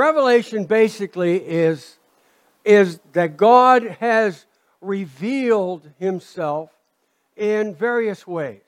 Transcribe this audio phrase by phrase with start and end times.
[0.00, 1.98] Revelation basically is,
[2.64, 4.46] is that God has
[4.80, 6.70] revealed himself
[7.36, 8.62] in various ways.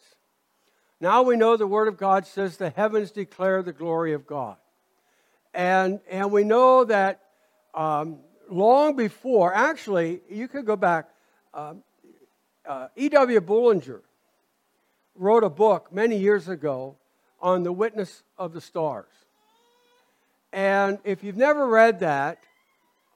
[1.01, 4.57] Now we know the Word of God says the heavens declare the glory of God.
[5.55, 7.23] And, and we know that
[7.73, 8.19] um,
[8.51, 11.09] long before, actually, you could go back,
[11.55, 11.83] um,
[12.69, 13.41] uh, E.W.
[13.41, 14.03] Bullinger
[15.15, 16.97] wrote a book many years ago
[17.41, 19.22] on the witness of the stars.
[20.53, 22.39] And if you've never read that,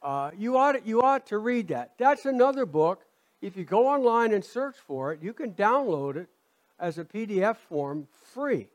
[0.03, 1.93] uh, you, ought to, you ought to read that.
[1.99, 3.03] That's another book.
[3.43, 6.29] If you go online and search for it, you can download it
[6.79, 8.69] as a PDF form free.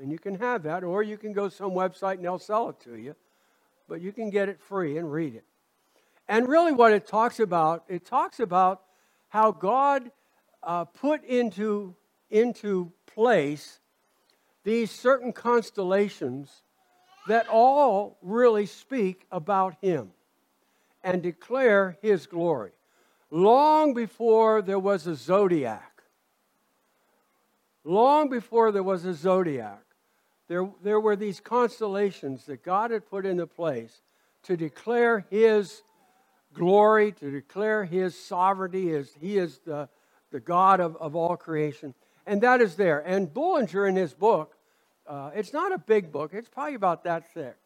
[0.00, 2.80] And you can have that, or you can go some website and they'll sell it
[2.80, 3.14] to you.
[3.88, 5.44] But you can get it free and read it.
[6.28, 8.82] And really, what it talks about, it talks about
[9.28, 10.10] how God
[10.62, 11.94] uh, put into,
[12.30, 13.78] into place
[14.64, 16.62] these certain constellations
[17.28, 20.10] that all really speak about him
[21.02, 22.72] and declare his glory.
[23.30, 26.02] Long before there was a zodiac,
[27.84, 29.82] long before there was a zodiac,
[30.48, 34.02] there, there were these constellations that God had put into place
[34.44, 35.82] to declare his
[36.54, 39.88] glory, to declare his sovereignty, as he is the,
[40.30, 41.94] the God of, of all creation.
[42.26, 43.00] And that is there.
[43.00, 44.55] And Bullinger, in his book,
[45.08, 47.56] uh, it's not a big book, it's probably about that thick.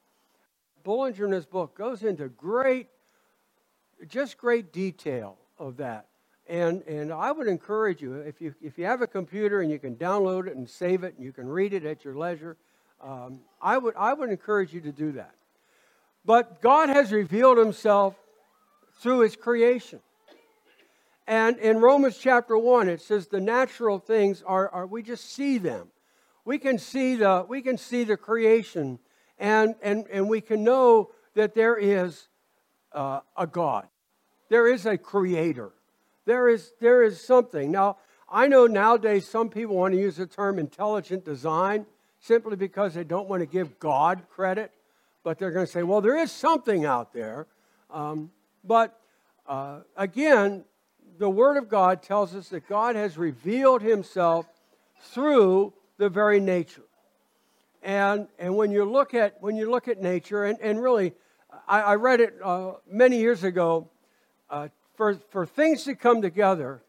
[0.82, 2.88] Bullinger in his book goes into great,
[4.08, 6.06] just great detail of that.
[6.48, 9.78] And, and I would encourage you, if you, if you have a computer and you
[9.78, 12.56] can download it and save it and you can read it at your leisure,
[13.00, 15.34] um, I, would, I would encourage you to do that.
[16.24, 18.14] But God has revealed himself
[19.00, 20.00] through his creation.
[21.26, 25.58] And in Romans chapter 1, it says the natural things are, are we just see
[25.58, 25.88] them
[26.50, 28.98] we can see the, we can see the creation
[29.38, 32.26] and, and, and we can know that there is
[32.90, 33.86] uh, a God.
[34.48, 35.70] There is a creator.
[36.24, 37.70] There is, there is something.
[37.70, 41.86] Now, I know nowadays some people want to use the term intelligent design
[42.18, 44.72] simply because they don't want to give God credit,
[45.22, 47.46] but they're going to say, well, there is something out there.
[47.90, 48.32] Um,
[48.64, 48.98] but
[49.46, 50.64] uh, again,
[51.16, 54.46] the Word of God tells us that God has revealed Himself
[55.00, 56.82] through the very nature.
[57.82, 61.12] And, and when, you look at, when you look at nature, and, and really,
[61.68, 63.90] I, I read it uh, many years ago,
[64.48, 66.82] uh, for, for things to come together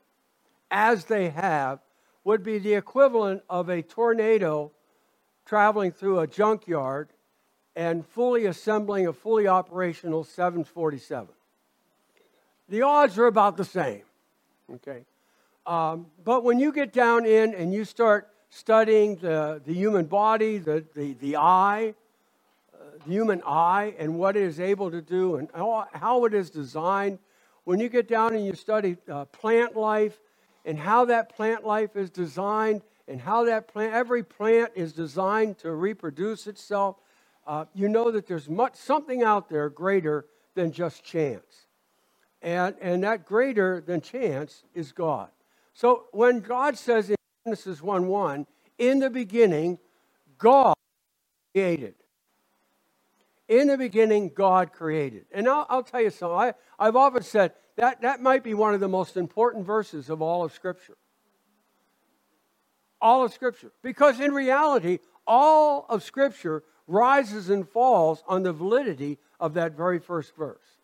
[0.72, 1.80] as they have
[2.24, 4.72] would be the equivalent of a tornado
[5.46, 7.10] traveling through a junkyard
[7.76, 11.28] and fully assembling a fully operational 747.
[12.69, 14.04] The odds are about the same,
[14.75, 15.04] okay?
[15.66, 20.57] Um, but when you get down in and you start studying the, the human body,
[20.57, 21.94] the, the, the eye,
[22.74, 26.33] uh, the human eye, and what it is able to do and how, how it
[26.33, 27.18] is designed.
[27.63, 30.19] When you get down and you study uh, plant life
[30.65, 35.57] and how that plant life is designed and how that plant, every plant is designed
[35.59, 36.97] to reproduce itself,
[37.47, 40.25] uh, you know that there's much, something out there greater
[40.56, 41.68] than just chance.
[42.42, 45.30] And, and that greater than chance is God.
[45.74, 47.15] So when God says in
[47.46, 48.46] Genesis 1 1,
[48.78, 49.80] in the beginning,
[50.38, 50.76] God
[51.54, 51.96] created.
[53.48, 55.26] In the beginning, God created.
[55.32, 56.38] And I'll, I'll tell you something.
[56.38, 60.22] I, I've often said that that might be one of the most important verses of
[60.22, 60.98] all of Scripture.
[63.02, 63.72] All of Scripture.
[63.82, 70.00] Because in reality, all of Scripture rises and falls on the validity of that very
[70.00, 70.78] first verse.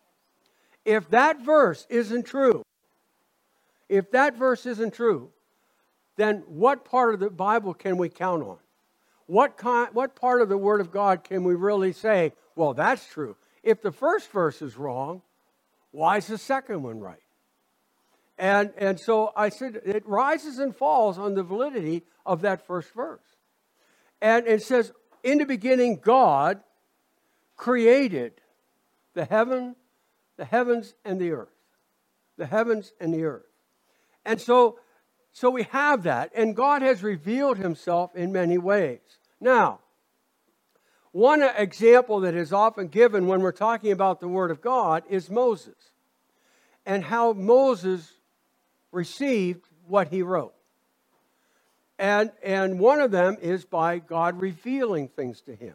[0.84, 2.62] If that verse isn't true,
[3.88, 5.30] if that verse isn't true,
[6.18, 8.58] then what part of the Bible can we count on?
[9.26, 13.06] What, kind, what part of the Word of God can we really say, well, that's
[13.06, 13.36] true?
[13.62, 15.22] If the first verse is wrong,
[15.92, 17.22] why is the second one right?
[18.36, 22.92] And, and so I said it rises and falls on the validity of that first
[22.94, 23.22] verse.
[24.20, 24.92] And it says,
[25.22, 26.60] in the beginning, God
[27.56, 28.32] created
[29.14, 29.76] the heaven,
[30.36, 31.48] the heavens, and the earth.
[32.38, 33.46] the heavens and the earth.
[34.24, 34.78] And so,
[35.32, 39.00] so we have that, and God has revealed himself in many ways.
[39.40, 39.80] Now,
[41.12, 45.30] one example that is often given when we're talking about the Word of God is
[45.30, 45.76] Moses
[46.84, 48.12] and how Moses
[48.92, 50.54] received what he wrote.
[51.98, 55.74] And, and one of them is by God revealing things to him.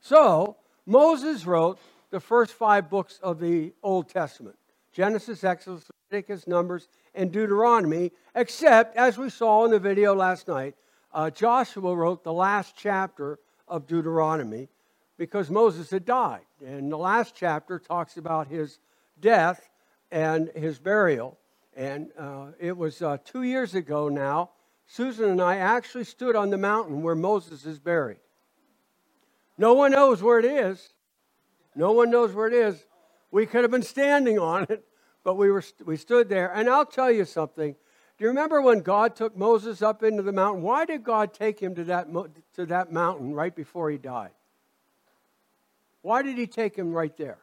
[0.00, 1.78] So, Moses wrote
[2.10, 4.56] the first five books of the Old Testament
[4.92, 10.74] Genesis, Exodus, Leviticus, Numbers, and Deuteronomy, except, as we saw in the video last night,
[11.12, 13.38] uh, Joshua wrote the last chapter
[13.68, 14.68] of Deuteronomy
[15.18, 16.46] because Moses had died.
[16.64, 18.78] And the last chapter talks about his
[19.20, 19.68] death
[20.10, 21.38] and his burial.
[21.76, 24.50] And uh, it was uh, two years ago now
[24.92, 28.18] Susan and I actually stood on the mountain where Moses is buried.
[29.56, 30.92] No one knows where it is.
[31.74, 32.84] No one knows where it is.
[33.30, 34.84] We could have been standing on it,
[35.24, 36.52] but we, were, we stood there.
[36.52, 37.74] And I'll tell you something.
[38.18, 40.62] Do you remember when God took Moses up into the mountain?
[40.62, 42.08] Why did God take him to that,
[42.54, 44.30] to that mountain right before he died?
[46.02, 47.38] Why did he take him right there?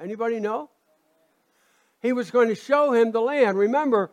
[0.00, 0.70] Anybody know?
[2.00, 3.58] He was going to show him the land.
[3.58, 4.12] Remember,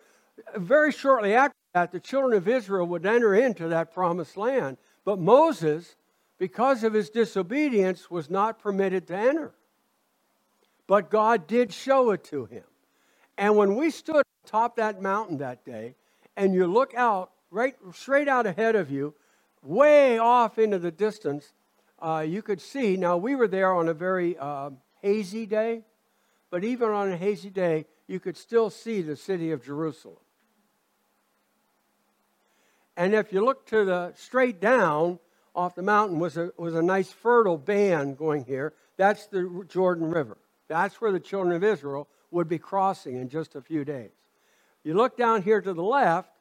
[0.55, 4.77] very shortly after that the children of Israel would enter into that promised land.
[5.05, 5.95] But Moses,
[6.37, 9.53] because of his disobedience, was not permitted to enter.
[10.87, 12.63] But God did show it to him.
[13.37, 15.95] And when we stood atop that mountain that day,
[16.35, 19.13] and you look out, right straight out ahead of you,
[19.61, 21.53] way off into the distance,
[21.99, 22.97] uh, you could see.
[22.97, 24.71] Now, we were there on a very uh,
[25.01, 25.83] hazy day,
[26.49, 30.17] but even on a hazy day, you could still see the city of Jerusalem.
[32.95, 35.19] And if you look to the straight down
[35.55, 38.73] off the mountain was a, was a nice fertile band going here.
[38.97, 40.37] That's the Jordan River.
[40.73, 44.09] That's where the children of Israel would be crossing in just a few days.
[44.83, 46.31] You look down here to the left,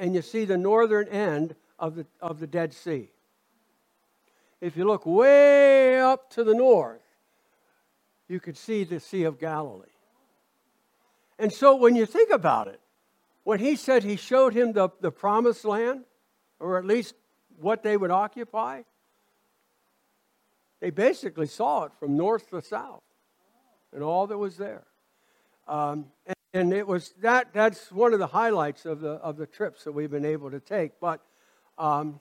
[0.00, 3.08] and you see the northern end of the, of the Dead Sea.
[4.60, 7.02] If you look way up to the north,
[8.26, 9.86] you could see the Sea of Galilee.
[11.38, 12.80] And so when you think about it,
[13.44, 16.02] when he said he showed him the, the promised land,
[16.58, 17.14] or at least
[17.60, 18.82] what they would occupy,
[20.80, 23.02] they basically saw it from north to south
[23.92, 24.84] and all that was there.
[25.66, 29.46] Um, and, and, it was that that's one of the highlights of the, of the
[29.46, 30.98] trips that we've been able to take.
[31.00, 31.20] But
[31.76, 32.20] um,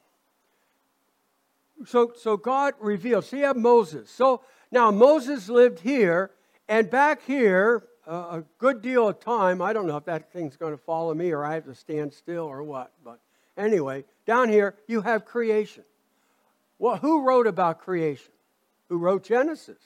[1.86, 3.26] so, so God revealed.
[3.26, 4.10] So you have Moses.
[4.10, 4.42] So
[4.72, 6.32] now Moses lived here,
[6.68, 9.62] and back here, a good deal of time.
[9.62, 12.14] I don't know if that thing's going to follow me or I have to stand
[12.14, 12.92] still or what.
[13.04, 13.20] But
[13.58, 15.84] anyway, down here you have creation.
[16.80, 18.32] Well, who wrote about creation?
[18.90, 19.82] Who wrote Genesis?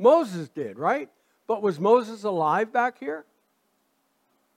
[0.00, 1.08] Moses did, right?
[1.46, 3.24] But was Moses alive back here?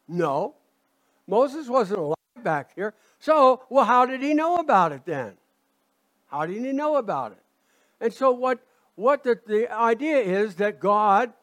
[0.07, 0.55] No.
[1.27, 2.93] Moses wasn't alive back here.
[3.19, 5.33] So, well, how did he know about it then?
[6.27, 7.43] How did he know about it?
[8.01, 8.59] And so, what,
[8.95, 11.33] what the, the idea is that God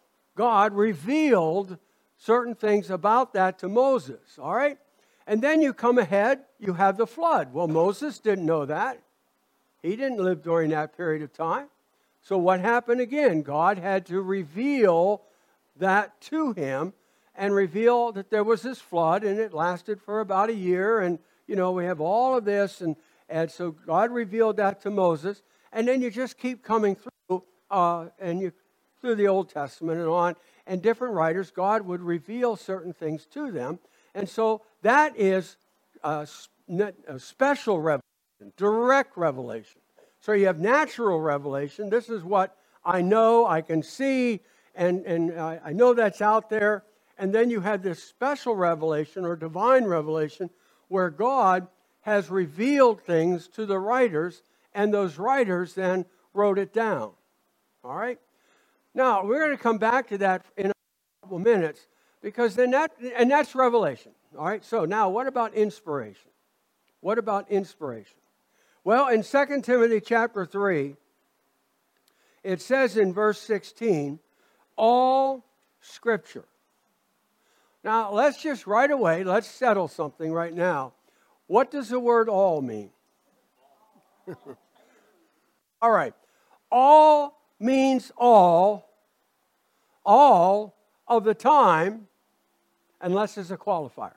[0.40, 1.76] God revealed
[2.16, 4.78] certain things about that to Moses, all right?
[5.26, 7.52] And then you come ahead, you have the flood.
[7.52, 9.02] Well, Moses didn't know that.
[9.82, 11.66] He didn't live during that period of time.
[12.22, 13.42] So what happened again?
[13.42, 15.22] God had to reveal
[15.76, 16.92] that to him
[17.34, 21.18] and reveal that there was this flood and it lasted for about a year and
[21.46, 22.96] you know we have all of this and
[23.28, 28.06] and so God revealed that to Moses and then you just keep coming through uh,
[28.18, 28.52] and you
[29.00, 30.34] through the Old Testament and on,
[30.66, 33.78] and different writers, God would reveal certain things to them.
[34.14, 35.56] And so that is
[36.02, 36.26] a,
[37.08, 39.79] a special revelation, direct revelation.
[40.20, 41.90] So you have natural revelation.
[41.90, 44.40] This is what I know, I can see,
[44.74, 46.84] and, and I, I know that's out there.
[47.18, 50.50] And then you have this special revelation or divine revelation
[50.88, 51.68] where God
[52.02, 54.42] has revealed things to the writers,
[54.74, 57.12] and those writers then wrote it down.
[57.84, 58.18] All right?
[58.94, 60.74] Now, we're going to come back to that in a
[61.22, 61.86] couple minutes
[62.22, 64.12] because then that, and that's revelation.
[64.38, 66.30] All right, so now what about inspiration?
[67.00, 68.16] What about inspiration?
[68.82, 70.96] Well, in 2 Timothy chapter 3,
[72.42, 74.18] it says in verse 16,
[74.76, 75.44] all
[75.80, 76.46] scripture.
[77.84, 80.94] Now, let's just right away, let's settle something right now.
[81.46, 82.90] What does the word all mean?
[85.82, 86.14] all right.
[86.70, 88.88] All means all,
[90.04, 90.74] all
[91.06, 92.06] of the time,
[93.00, 94.12] unless there's a qualifier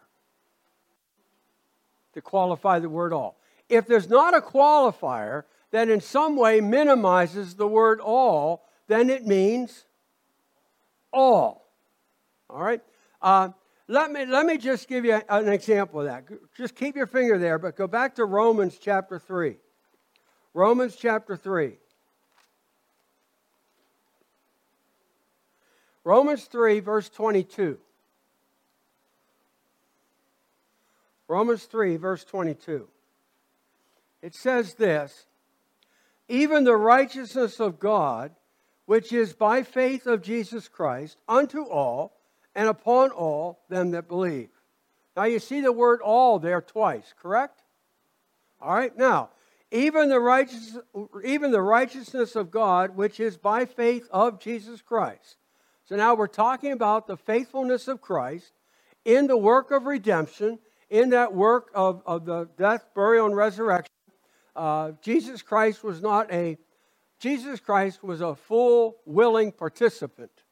[2.14, 3.38] to qualify the word all.
[3.74, 9.26] If there's not a qualifier that in some way minimizes the word all, then it
[9.26, 9.86] means
[11.12, 11.72] all.
[12.50, 12.82] All right?
[13.22, 13.50] Uh,
[13.88, 16.26] let, me, let me just give you an example of that.
[16.56, 19.56] Just keep your finger there, but go back to Romans chapter 3.
[20.54, 21.74] Romans chapter 3.
[26.04, 27.80] Romans 3, verse 22.
[31.28, 32.88] Romans 3, verse 22.
[34.24, 35.28] It says this
[36.28, 38.32] Even the righteousness of God,
[38.86, 42.18] which is by faith of Jesus Christ, unto all
[42.56, 44.50] and upon all them that believe.
[45.16, 47.62] Now you see the word all there twice, correct?
[48.62, 49.30] All right, now,
[49.72, 50.78] even the, righteous,
[51.26, 55.38] even the righteousness of God, which is by faith of Jesus Christ.
[55.86, 58.54] So now we're talking about the faithfulness of Christ
[59.04, 63.93] in the work of redemption, in that work of, of the death, burial, and resurrection.
[64.56, 66.58] Uh, Jesus Christ was not a
[67.24, 70.44] Jesus Christ was a full, willing participant.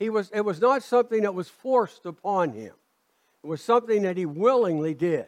[0.00, 2.72] He was, it was not something that was forced upon him.
[3.44, 5.26] It was something that he willingly did.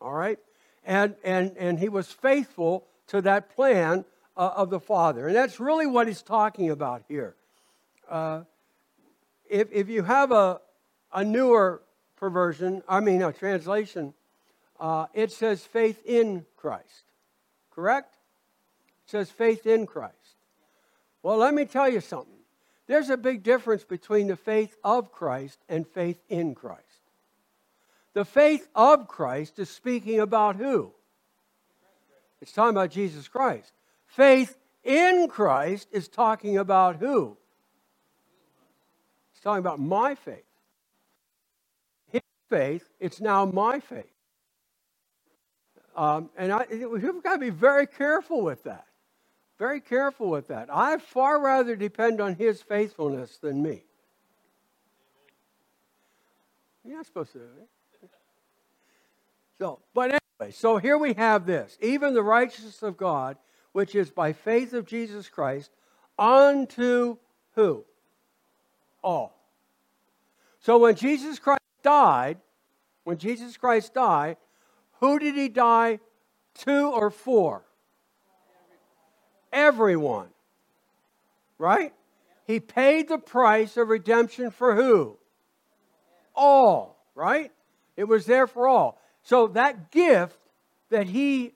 [0.00, 0.38] All right?
[0.84, 4.04] And, and, and he was faithful to that plan
[4.36, 5.26] uh, of the Father.
[5.26, 7.34] And that's really what he's talking about here.
[8.08, 8.42] Uh,
[9.50, 10.60] if, if you have a,
[11.12, 11.82] a newer
[12.14, 14.14] perversion, I mean, a translation,
[14.78, 17.07] uh, it says faith in Christ.
[17.78, 18.16] Correct?
[19.04, 20.34] It says faith in Christ.
[21.22, 22.40] Well, let me tell you something.
[22.88, 26.82] There's a big difference between the faith of Christ and faith in Christ.
[28.14, 30.90] The faith of Christ is speaking about who?
[32.42, 33.72] It's talking about Jesus Christ.
[34.08, 37.36] Faith in Christ is talking about who?
[39.30, 40.42] It's talking about my faith.
[42.10, 44.17] His faith, it's now my faith.
[45.98, 48.86] Um, and I, we've got to be very careful with that.
[49.58, 50.68] Very careful with that.
[50.72, 53.82] I far rather depend on his faithfulness than me.
[56.84, 57.40] You're not supposed to.
[59.58, 61.76] So, but anyway, so here we have this.
[61.82, 63.36] Even the righteousness of God,
[63.72, 65.72] which is by faith of Jesus Christ,
[66.16, 67.16] unto
[67.56, 67.84] who?
[69.02, 69.36] All.
[70.60, 72.38] So when Jesus Christ died,
[73.02, 74.36] when Jesus Christ died,
[75.00, 76.00] who did he die
[76.64, 77.64] to or for?
[79.52, 80.28] everyone.
[81.58, 81.92] Right?
[82.46, 85.18] He paid the price of redemption for who?
[86.34, 87.52] All, right?
[87.96, 89.00] It was there for all.
[89.22, 90.38] So that gift
[90.90, 91.52] that he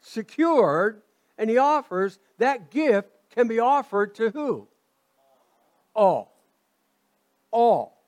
[0.00, 1.02] secured
[1.36, 4.68] and he offers, that gift can be offered to who?
[5.94, 6.32] All.
[7.50, 7.98] All.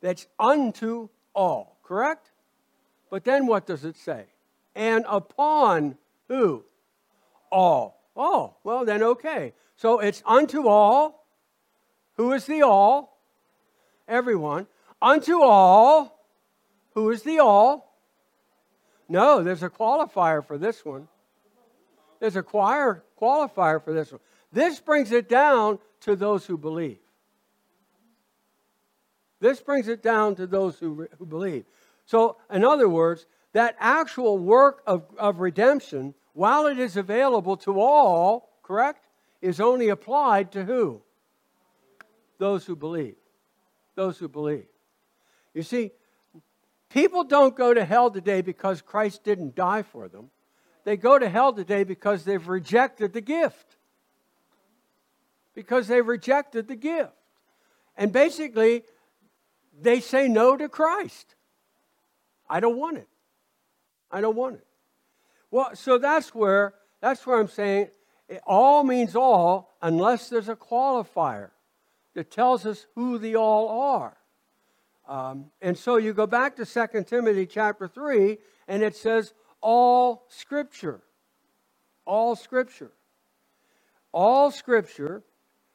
[0.00, 2.30] That's unto all, correct?
[3.10, 4.24] But then what does it say?
[4.74, 5.96] And upon
[6.28, 6.64] who?
[7.50, 8.02] all.
[8.16, 9.52] Oh, well, then okay.
[9.76, 11.26] So it's unto all.
[12.16, 13.18] Who is the all?
[14.08, 14.66] Everyone.
[15.00, 16.24] Unto all.
[16.94, 17.94] Who is the all?
[19.08, 21.08] No, there's a qualifier for this one.
[22.20, 24.20] There's a choir qualifier for this one.
[24.52, 26.98] This brings it down to those who believe.
[29.40, 31.64] This brings it down to those who, who believe.
[32.06, 37.80] So, in other words, that actual work of, of redemption while it is available to
[37.80, 39.06] all, correct,
[39.40, 41.02] is only applied to who?
[42.38, 43.16] Those who believe.
[43.94, 44.66] Those who believe.
[45.54, 45.92] You see,
[46.90, 50.30] people don't go to hell today because Christ didn't die for them.
[50.84, 53.76] They go to hell today because they've rejected the gift.
[55.54, 57.12] Because they've rejected the gift.
[57.96, 58.84] And basically,
[59.80, 61.34] they say no to Christ.
[62.48, 63.08] I don't want it.
[64.10, 64.66] I don't want it.
[65.50, 67.88] Well, so that's where that's where I'm saying
[68.28, 71.50] it all means all unless there's a qualifier
[72.14, 74.16] that tells us who the all are.
[75.06, 80.26] Um, and so you go back to 2 Timothy chapter 3, and it says all
[80.28, 81.00] scripture.
[82.04, 82.90] All scripture.
[84.12, 85.22] All scripture.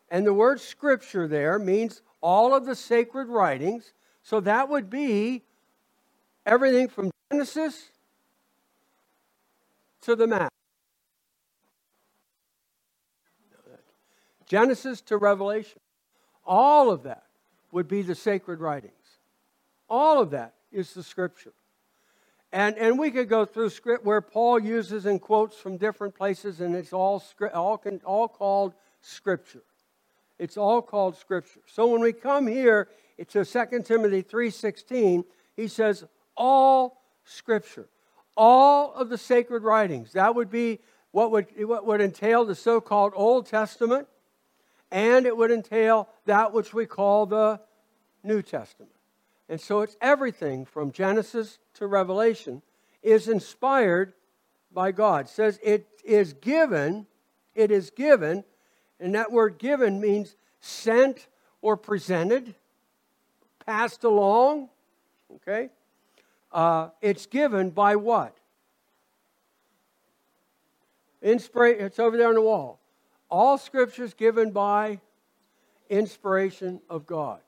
[0.09, 3.93] And the word scripture there means all of the sacred writings.
[4.23, 5.43] So that would be
[6.45, 7.89] everything from Genesis
[10.01, 10.53] to the map.
[14.45, 15.79] Genesis to Revelation.
[16.45, 17.23] All of that
[17.71, 18.93] would be the sacred writings.
[19.89, 21.53] All of that is the scripture.
[22.51, 26.59] And, and we could go through script where Paul uses and quotes from different places,
[26.59, 27.23] and it's all,
[27.53, 29.63] all, all called scripture.
[30.41, 31.61] It's all called scripture.
[31.67, 32.89] So when we come here
[33.29, 35.23] to 2 Timothy 3.16,
[35.55, 36.03] he says,
[36.35, 37.87] all scripture
[38.37, 40.13] all of the sacred writings.
[40.13, 40.79] That would be
[41.11, 44.07] what would, what would entail the so called Old Testament
[44.91, 47.59] and it would entail that which we call the
[48.23, 48.91] New Testament.
[49.47, 52.61] And so it's everything from Genesis to Revelation
[53.01, 54.13] is inspired
[54.71, 55.25] by God.
[55.25, 57.07] It says it is given,
[57.55, 58.43] it is given,
[59.01, 61.27] and that word given means sent
[61.61, 62.53] or presented,
[63.65, 64.69] passed along,
[65.35, 65.69] okay?
[66.51, 68.37] Uh, it's given by what?
[71.21, 72.79] Inspiration, it's over there on the wall.
[73.29, 74.99] All scripture is given by
[75.89, 77.39] inspiration of God.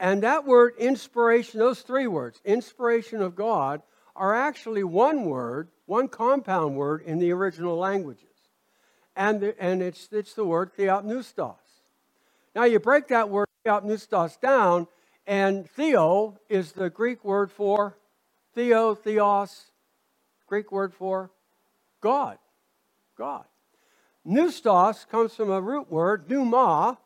[0.00, 3.82] And that word inspiration, those three words, inspiration of God,
[4.14, 8.27] are actually one word, one compound word in the original languages.
[9.18, 11.56] And, the, and it's, it's the word theopneustos.
[12.54, 14.86] Now you break that word theopneustos down,
[15.26, 17.98] and theo is the Greek word for
[18.54, 19.72] theo, theos,
[20.46, 21.30] Greek word for
[22.00, 22.38] God.
[23.16, 23.44] God.
[24.26, 26.98] Neustos comes from a root word, pneuma.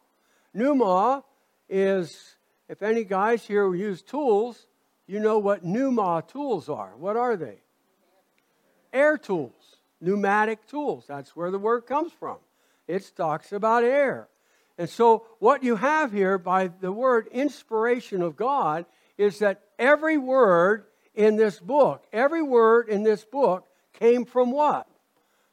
[0.54, 1.24] Pneuma
[1.68, 2.36] is,
[2.68, 4.66] if any guys here use tools,
[5.06, 6.92] you know what pneuma tools are.
[6.98, 7.56] What are they?
[8.92, 9.61] Air tools,
[10.02, 11.04] pneumatic tools.
[11.08, 12.36] That's where the word comes from.
[12.86, 14.28] It talks about air.
[14.76, 18.84] And so, what you have here by the word inspiration of God
[19.16, 20.84] is that every word
[21.14, 24.86] in this book, every word in this book came from what?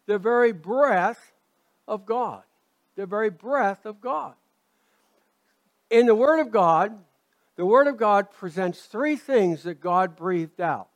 [0.09, 1.31] the very breath
[1.87, 2.41] of God.
[2.95, 4.33] The very breath of God.
[5.91, 6.97] In the Word of God,
[7.55, 10.89] the Word of God presents three things that God breathed out.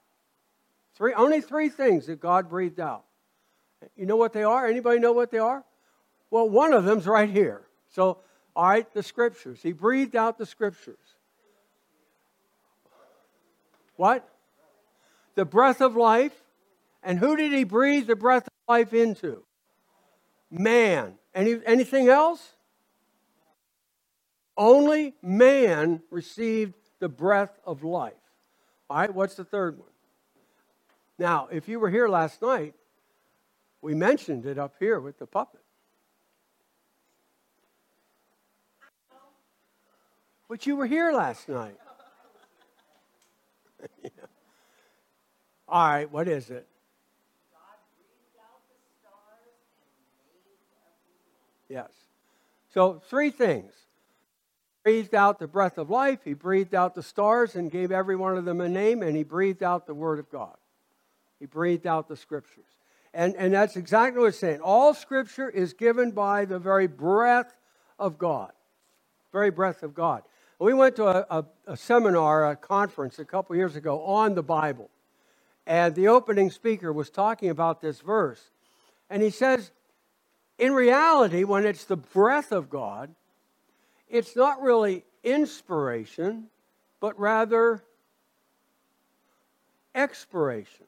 [0.96, 3.04] Three, only three things that God breathed out.
[3.96, 4.68] You know what they are?
[4.68, 5.64] Anybody know what they are?
[6.30, 7.62] Well, one of them's right here.
[7.90, 8.20] So,
[8.56, 9.60] all right, the scriptures.
[9.62, 10.98] He breathed out the scriptures.
[13.96, 14.28] What?
[15.36, 16.34] The breath of life.
[17.04, 19.44] And who did he breathe the breath of life into?
[20.50, 21.16] Man.
[21.36, 22.54] Any, anything else?
[24.56, 28.14] Only man received the breath of life.
[28.90, 29.90] All right, what's the third one?
[31.18, 32.76] Now, if you were here last night,
[33.84, 35.60] we mentioned it up here with the puppet.
[40.48, 41.76] But you were here last night.
[44.02, 44.10] yeah.
[45.68, 46.66] All right, what is it?
[51.68, 51.90] Yes.
[52.74, 53.74] So, three things.
[54.86, 58.16] He breathed out the breath of life, he breathed out the stars and gave every
[58.16, 60.56] one of them a name, and he breathed out the word of God.
[61.40, 62.64] He breathed out the scriptures.
[63.14, 64.62] And, and that's exactly what it's saying.
[64.62, 67.56] All scripture is given by the very breath
[68.00, 68.52] of God.
[69.32, 70.24] Very breath of God.
[70.60, 74.44] We went to a, a, a seminar, a conference a couple years ago on the
[74.44, 74.90] Bible.
[75.68, 78.42] And the opening speaker was talking about this verse.
[79.10, 79.72] And he says,
[80.58, 83.14] in reality, when it's the breath of God,
[84.10, 86.48] it's not really inspiration,
[87.00, 87.84] but rather
[89.94, 90.86] expiration.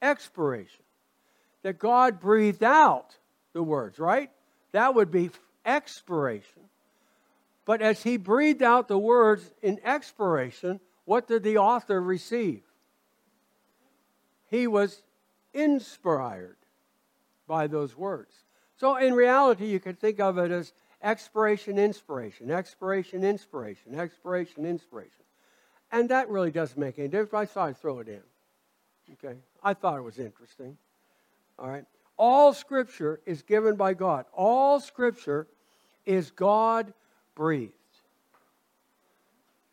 [0.00, 0.85] Expiration.
[1.66, 3.16] That God breathed out
[3.52, 4.30] the words, right?
[4.70, 5.32] That would be
[5.64, 6.62] expiration.
[7.64, 12.62] But as he breathed out the words in expiration, what did the author receive?
[14.48, 15.02] He was
[15.52, 16.54] inspired
[17.48, 18.32] by those words.
[18.76, 25.24] So, in reality, you could think of it as expiration, inspiration, expiration, inspiration, expiration, inspiration.
[25.90, 27.32] And that really doesn't make any difference.
[27.50, 28.22] I thought I'd throw it in.
[29.14, 29.36] Okay?
[29.64, 30.78] I thought it was interesting.
[31.58, 31.84] All right?
[32.16, 34.24] All scripture is given by God.
[34.32, 35.46] All scripture
[36.04, 36.92] is God
[37.34, 37.72] breathed.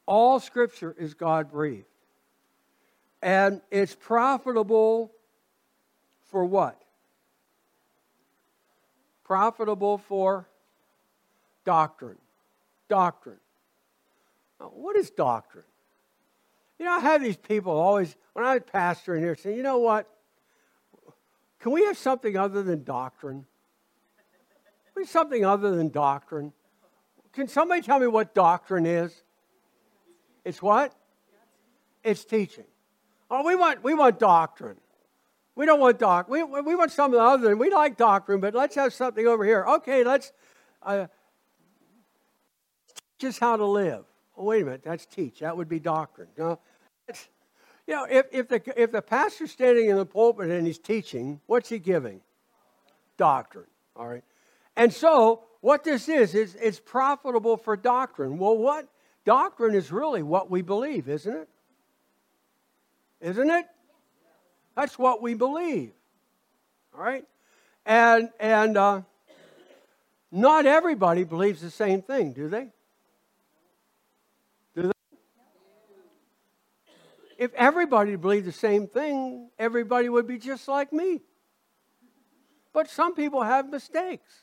[0.05, 1.85] All scripture is God breathed.
[3.21, 5.11] And it's profitable
[6.29, 6.83] for what?
[9.23, 10.47] profitable for
[11.65, 12.17] doctrine.
[12.87, 13.39] Doctrine.
[14.59, 15.63] Now, what is doctrine?
[16.77, 19.79] You know, I have these people always, when I was pastoring here, saying, you know
[19.79, 20.07] what?
[21.63, 23.45] Can we have something other than doctrine?
[24.97, 26.51] Can something other than doctrine?
[27.31, 29.23] Can somebody tell me what doctrine is?
[30.43, 30.93] It's what?
[32.03, 32.65] It's teaching.
[33.31, 34.75] Oh, we want, we want doctrine.
[35.55, 36.27] We don't want doc.
[36.27, 39.63] We, we want something other than we like doctrine, but let's have something over here.
[39.65, 40.33] Okay, let's
[40.81, 41.07] uh,
[43.17, 44.03] teach us how to live.
[44.35, 45.39] Oh, wait a minute, that's teach.
[45.39, 46.27] That would be doctrine.
[46.37, 46.59] No,
[47.87, 51.41] you know, if, if the if the pastor's standing in the pulpit and he's teaching,
[51.47, 52.21] what's he giving?
[53.17, 53.67] Doctrine.
[53.95, 54.23] All right.
[54.75, 58.37] And so what this is is it's profitable for doctrine.
[58.37, 58.87] Well, what
[59.25, 61.49] doctrine is really what we believe, isn't it?
[63.21, 63.65] Isn't it?
[64.75, 65.91] That's what we believe.
[66.93, 67.25] All right?
[67.85, 69.01] And, and uh,
[70.31, 72.63] not everybody believes the same thing, do they?
[72.63, 72.69] Do they?
[77.43, 81.19] If everybody believed the same thing, everybody would be just like me.
[82.71, 84.33] But some people have mistakes.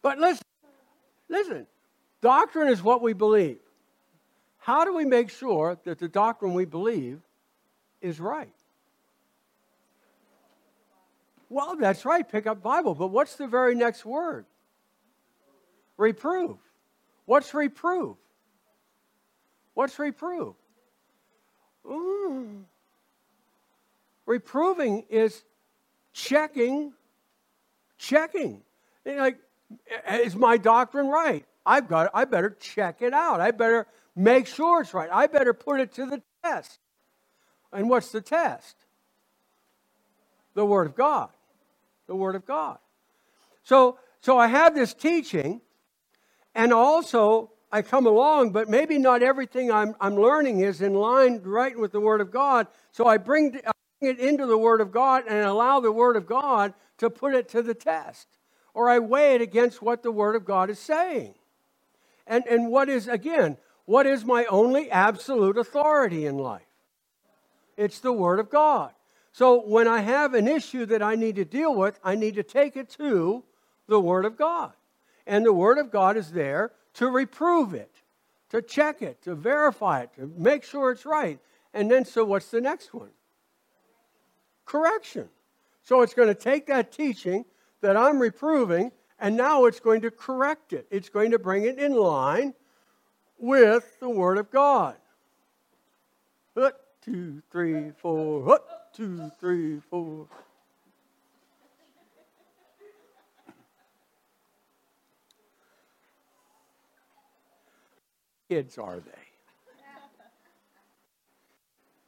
[0.00, 0.46] But listen,
[1.28, 1.66] listen,
[2.22, 3.58] doctrine is what we believe.
[4.56, 7.20] How do we make sure that the doctrine we believe
[8.00, 8.54] is right?
[11.50, 12.94] Well, that's right, pick up Bible.
[12.94, 14.46] But what's the very next word?
[15.98, 16.56] Reprove.
[17.26, 18.16] What's reprove?
[19.74, 20.54] What's reprove?
[21.86, 22.62] Mm.
[24.26, 25.42] Reproving is
[26.12, 26.92] checking,
[27.98, 28.62] checking.
[29.04, 29.38] like,
[30.10, 31.44] is my doctrine right?
[31.64, 32.10] I've got.
[32.14, 33.40] I better check it out.
[33.40, 35.08] I better make sure it's right.
[35.12, 36.78] I better put it to the test.
[37.72, 38.76] And what's the test?
[40.54, 41.30] The Word of God.
[42.06, 42.78] The Word of God.
[43.62, 45.60] So, so I have this teaching,
[46.54, 51.40] and also I come along, but maybe not everything I'm, I'm learning is in line
[51.42, 52.66] right with the Word of God.
[52.90, 56.16] So I bring, I bring it into the Word of God and allow the Word
[56.16, 58.28] of God to put it to the test.
[58.74, 61.34] Or I weigh it against what the Word of God is saying.
[62.26, 63.56] And, and what is, again,
[63.86, 66.62] what is my only absolute authority in life?
[67.78, 68.92] It's the Word of God.
[69.32, 72.42] So when I have an issue that I need to deal with, I need to
[72.42, 73.44] take it to
[73.88, 74.72] the Word of God.
[75.26, 77.90] And the Word of God is there to reprove it,
[78.50, 81.38] to check it, to verify it, to make sure it's right.
[81.74, 83.10] And then, so what's the next one?
[84.64, 85.28] Correction.
[85.82, 87.44] So it's going to take that teaching
[87.80, 90.86] that I'm reproving, and now it's going to correct it.
[90.90, 92.54] It's going to bring it in line
[93.38, 94.96] with the Word of God.
[96.56, 98.44] Hut, two, three, four.
[98.44, 100.28] Hut, two, three, four.
[108.52, 109.10] Kids are they?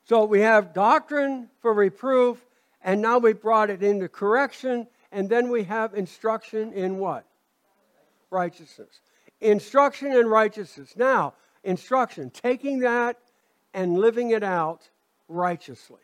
[0.06, 2.44] So we have doctrine for reproof,
[2.82, 7.24] and now we brought it into correction, and then we have instruction in what?
[8.30, 9.00] Righteousness
[9.40, 10.94] instruction in righteousness.
[10.96, 13.18] Now, instruction, taking that
[13.72, 14.88] and living it out
[15.28, 16.00] righteously,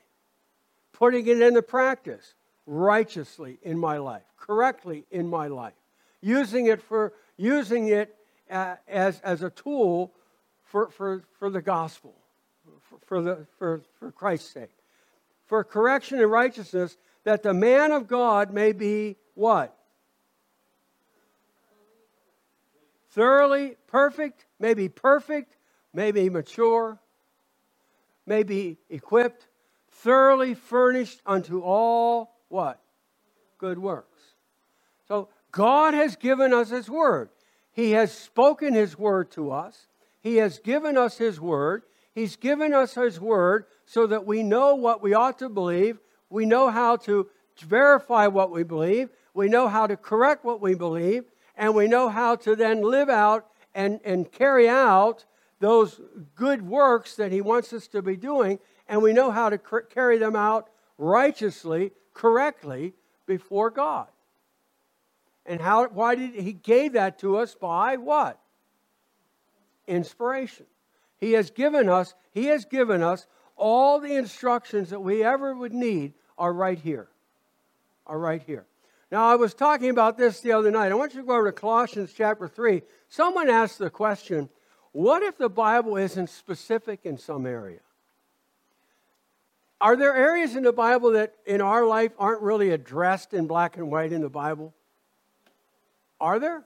[0.92, 2.34] putting it into practice
[2.66, 5.74] righteously in my life, correctly in my life,
[6.20, 8.14] using it for using it
[8.50, 10.12] uh, as, as a tool
[10.70, 12.14] for, for, for the gospel,
[12.88, 14.76] for, for, the, for, for Christ's sake,
[15.46, 19.76] for correction and righteousness, that the man of God may be what?
[23.10, 25.56] thoroughly perfect, maybe perfect,
[25.92, 26.98] maybe mature,
[28.26, 29.48] maybe equipped,
[29.90, 32.80] thoroughly furnished unto all what?
[33.58, 34.18] Good works.
[35.08, 37.30] So God has given us His Word.
[37.72, 39.86] He has spoken His Word to us.
[40.20, 41.82] He has given us His Word.
[42.14, 45.98] He's given us His Word so that we know what we ought to believe.
[46.28, 47.28] We know how to
[47.60, 49.10] verify what we believe.
[49.34, 51.24] We know how to correct what we believe
[51.60, 55.26] and we know how to then live out and, and carry out
[55.60, 56.00] those
[56.34, 59.80] good works that He wants us to be doing, and we know how to cr-
[59.80, 62.94] carry them out righteously, correctly
[63.26, 64.08] before God.
[65.44, 68.40] And how, why did He gave that to us by what?
[69.86, 70.66] Inspiration.
[71.18, 75.72] He has given us, He has given us all the instructions that we ever would
[75.72, 77.08] need are right here.
[78.06, 78.66] Are right here.
[79.12, 80.92] Now, I was talking about this the other night.
[80.92, 82.82] I want you to go over to Colossians chapter 3.
[83.08, 84.48] Someone asked the question
[84.92, 87.80] what if the Bible isn't specific in some area?
[89.80, 93.76] Are there areas in the Bible that in our life aren't really addressed in black
[93.76, 94.74] and white in the Bible?
[96.20, 96.64] Are there?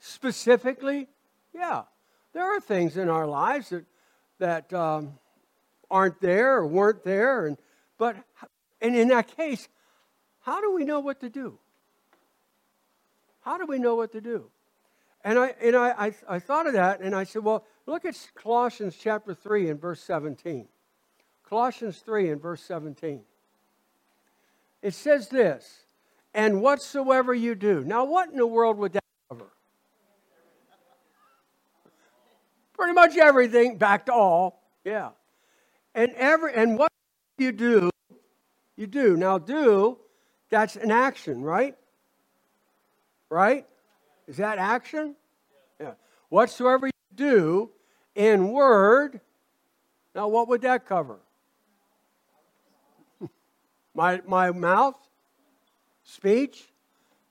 [0.00, 1.08] Specifically?
[1.52, 1.82] Yeah.
[2.38, 3.84] There are things in our lives that,
[4.38, 5.14] that um,
[5.90, 7.46] aren't there or weren't there.
[7.46, 7.56] And,
[7.98, 8.14] but,
[8.80, 9.68] and in that case,
[10.42, 11.58] how do we know what to do?
[13.40, 14.50] How do we know what to do?
[15.24, 18.14] And I, and I, I, I thought of that and I said, well, look at
[18.36, 20.68] Colossians chapter 3 and verse 17.
[21.42, 23.20] Colossians 3 and verse 17.
[24.80, 25.82] It says this,
[26.32, 27.82] and whatsoever you do.
[27.82, 29.50] Now, what in the world would that cover?
[32.78, 34.62] Pretty much everything, back to all.
[34.84, 35.10] Yeah.
[35.94, 36.92] And every and what
[37.38, 37.90] you do,
[38.76, 39.16] you do.
[39.16, 39.98] Now do
[40.50, 41.76] that's an action, right?
[43.30, 43.66] Right?
[44.26, 45.16] Is that action?
[45.80, 45.92] Yeah.
[46.28, 47.70] Whatsoever you do
[48.14, 49.20] in word,
[50.14, 51.18] now what would that cover?
[53.94, 54.96] my, my mouth?
[56.04, 56.64] Speech,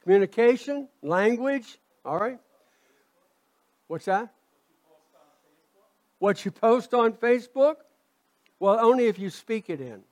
[0.04, 1.80] communication, language.
[2.06, 2.40] All right.
[3.88, 4.32] What's that?
[6.19, 7.75] What you post on Facebook?
[8.60, 10.03] Well, only if you speak it in.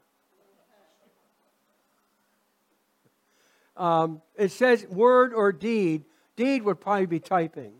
[3.78, 6.06] Um, it says word or deed.
[6.36, 7.74] Deed would probably be typing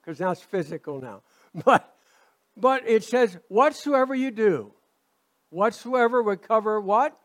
[0.00, 1.22] because that's physical now.
[1.64, 1.96] But,
[2.56, 4.72] but it says whatsoever you do.
[5.50, 7.18] Whatsoever would cover what?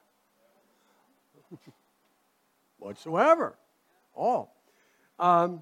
[2.80, 3.56] whatsoever.
[4.16, 4.56] All.
[5.20, 5.62] Um,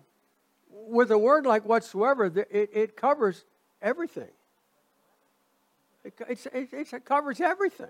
[0.70, 3.44] with a word like whatsoever, it, it covers
[3.82, 4.30] everything.
[6.04, 6.14] It,
[6.54, 7.88] it, it covers everything.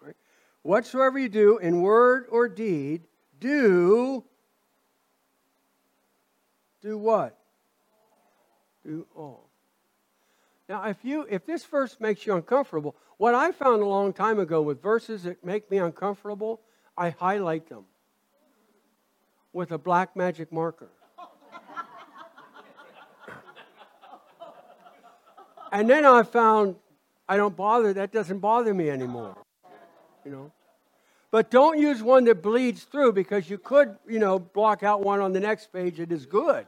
[0.00, 0.16] Right?
[0.62, 3.02] Whatsoever you do in word or deed,
[3.38, 4.24] do
[6.82, 7.36] do what?
[8.84, 9.50] Do all.
[10.68, 14.38] Now, if you if this verse makes you uncomfortable, what I found a long time
[14.38, 16.60] ago with verses that make me uncomfortable,
[16.96, 17.84] I highlight them
[19.52, 20.90] with a black magic marker.
[25.72, 26.76] and then I found
[27.30, 29.36] I don't bother, that doesn't bother me anymore.
[30.24, 30.52] You know?
[31.30, 35.20] But don't use one that bleeds through because you could, you know, block out one
[35.20, 36.66] on the next page that is good.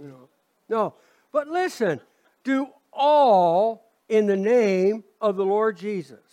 [0.00, 0.28] You know.
[0.70, 0.94] No.
[1.30, 2.00] But listen,
[2.42, 6.24] do all in the name of the Lord Jesus.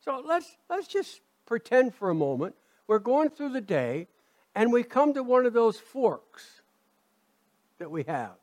[0.00, 2.54] So let's let's just pretend for a moment
[2.88, 4.06] we're going through the day
[4.54, 6.60] and we come to one of those forks
[7.78, 8.36] that we have.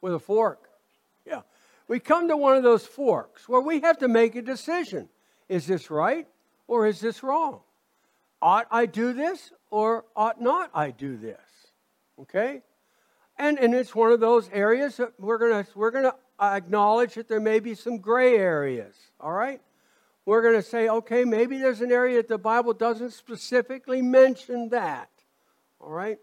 [0.00, 0.71] With a fork.
[1.92, 5.10] We come to one of those forks where we have to make a decision.
[5.50, 6.26] Is this right
[6.66, 7.60] or is this wrong?
[8.40, 11.36] Ought I do this or ought not I do this?
[12.18, 12.62] Okay?
[13.36, 17.40] And, and it's one of those areas that we're to we're to acknowledge that there
[17.40, 18.96] may be some gray areas.
[19.20, 19.60] All right?
[20.24, 24.70] We're going to say, okay, maybe there's an area that the Bible doesn't specifically mention
[24.70, 25.10] that.
[25.78, 26.18] All right?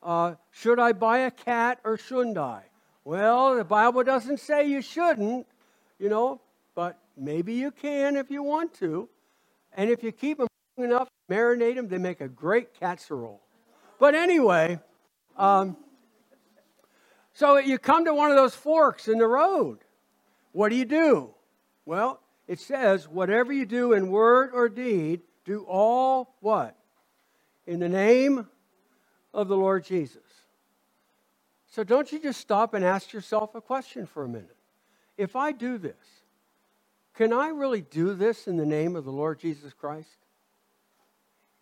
[0.00, 2.62] Uh, should I buy a cat or shouldn't I?
[3.08, 5.46] Well, the Bible doesn't say you shouldn't,
[5.98, 6.42] you know,
[6.74, 9.08] but maybe you can if you want to.
[9.72, 13.40] And if you keep them long enough, marinate them, they make a great casserole.
[13.98, 14.78] But anyway,
[15.38, 15.78] um,
[17.32, 19.78] so you come to one of those forks in the road.
[20.52, 21.30] What do you do?
[21.86, 26.76] Well, it says, whatever you do in word or deed, do all what?
[27.66, 28.48] In the name
[29.32, 30.27] of the Lord Jesus.
[31.68, 34.56] So don't you just stop and ask yourself a question for a minute.
[35.16, 35.94] If I do this,
[37.14, 40.08] can I really do this in the name of the Lord Jesus Christ?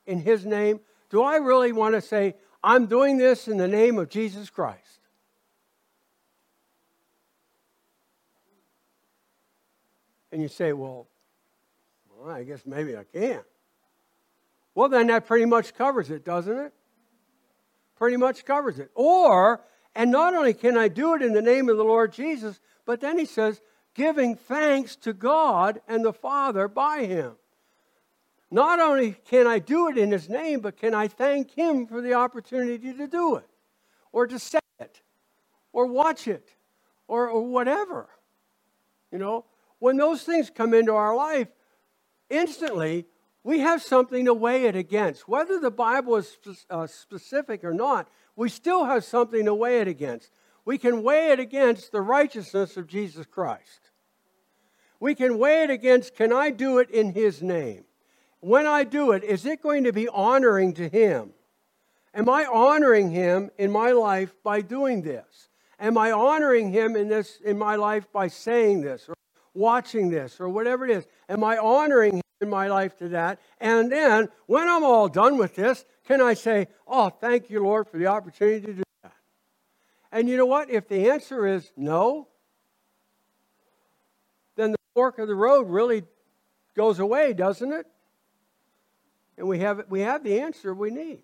[0.07, 0.81] In His name?
[1.11, 5.01] Do I really want to say, I'm doing this in the name of Jesus Christ?
[10.31, 11.07] And you say, well,
[12.15, 13.41] well, I guess maybe I can.
[14.75, 16.75] Well, then that pretty much covers it, doesn't it?
[17.97, 18.91] Pretty much covers it.
[18.95, 19.63] Or,
[19.97, 23.01] and not only can I do it in the name of the Lord Jesus, but
[23.01, 23.63] then he says,
[23.95, 27.33] giving thanks to God and the Father by Him.
[28.51, 32.03] Not only can I do it in His name, but can I thank Him for
[32.03, 33.49] the opportunity to do it,
[34.13, 35.01] or to say it,
[35.73, 36.51] or watch it,
[37.09, 38.09] or, or whatever.
[39.11, 39.47] You know,
[39.79, 41.49] when those things come into our life,
[42.29, 43.07] instantly
[43.47, 45.29] we have something to weigh it against.
[45.29, 46.37] Whether the Bible is
[46.69, 50.31] uh, specific or not, we still have something to weigh it against.
[50.65, 53.87] We can weigh it against the righteousness of Jesus Christ
[55.01, 57.85] we can weigh it against can I do it in His name?
[58.41, 61.31] When I do it, is it going to be honoring to Him?
[62.15, 65.49] Am I honoring Him in my life by doing this?
[65.79, 69.15] Am I honoring Him in this in my life by saying this or
[69.55, 71.07] watching this or whatever it is?
[71.29, 73.41] Am I honoring Him in my life to that?
[73.61, 77.89] And then when I'm all done with this, can I say, Oh, thank you, Lord,
[77.89, 79.13] for the opportunity to do that?
[80.13, 80.71] And you know what?
[80.71, 82.29] If the answer is no,
[84.57, 86.05] then the fork of the road really
[86.75, 87.87] goes away, doesn't it?
[89.39, 91.21] And we have, we have the answer we need.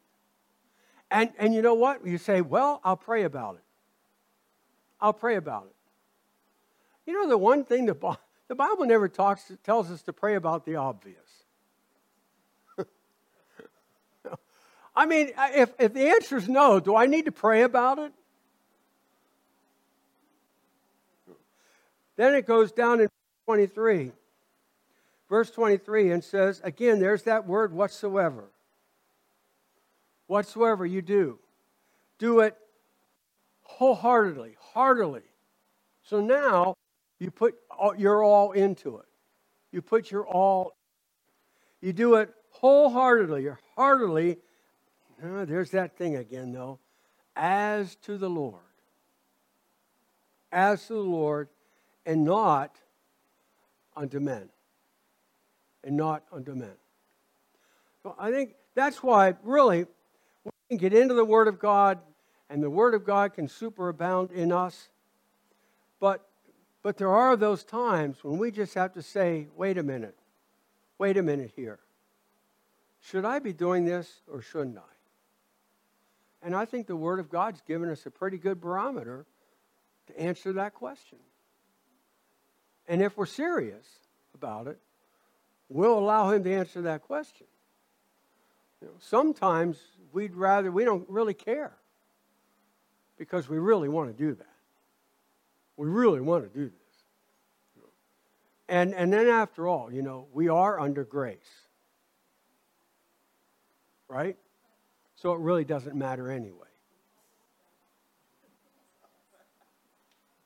[1.11, 2.07] And, and you know what?
[2.07, 3.65] You say, well, I'll pray about it.
[5.01, 7.11] I'll pray about it.
[7.11, 8.17] You know, the one thing the,
[8.49, 11.17] the Bible never talks, tells us to pray about the obvious.
[14.97, 18.13] I mean, if, if the answer is no, do I need to pray about it?
[22.17, 23.09] Then it goes down in
[23.47, 24.13] 23.
[25.29, 28.45] Verse 23 and says, again, there's that word whatsoever.
[30.27, 31.39] Whatsoever you do,
[32.19, 32.55] do it
[33.63, 35.23] wholeheartedly, heartily.
[36.05, 36.75] So now
[37.23, 37.55] you put
[37.99, 39.07] your all into it.
[39.71, 40.73] You put your all.
[41.81, 44.39] You do it wholeheartedly or heartily.
[45.25, 46.81] Oh, there's that thing again, though.
[47.37, 48.61] As to the Lord.
[50.51, 51.49] As to the Lord,
[52.05, 52.77] and not
[53.97, 54.49] unto men.
[55.85, 56.75] And not unto men.
[58.03, 59.87] So I think that's why, really,
[60.45, 62.01] we can get into the Word of God,
[62.51, 64.89] and the Word of God can superabound in us.
[66.01, 66.29] But,
[66.83, 70.17] but there are those times when we just have to say, wait a minute,
[70.99, 71.79] wait a minute here.
[73.01, 74.83] Should I be doing this or shouldn't I?
[76.45, 79.27] And I think the Word of God's given us a pretty good barometer
[80.09, 81.19] to answer that question.
[82.89, 83.87] And if we're serious
[84.35, 84.79] about it,
[85.69, 87.47] we'll allow Him to answer that question.
[88.81, 89.79] You know, sometimes
[90.13, 91.73] we'd rather, we don't really care
[93.17, 94.52] because we really want to do that.
[95.77, 96.73] We really want to do this.
[98.69, 101.39] And, and then after all, you know, we are under grace.
[104.09, 104.37] Right?
[105.17, 106.69] So it really doesn't matter anyway.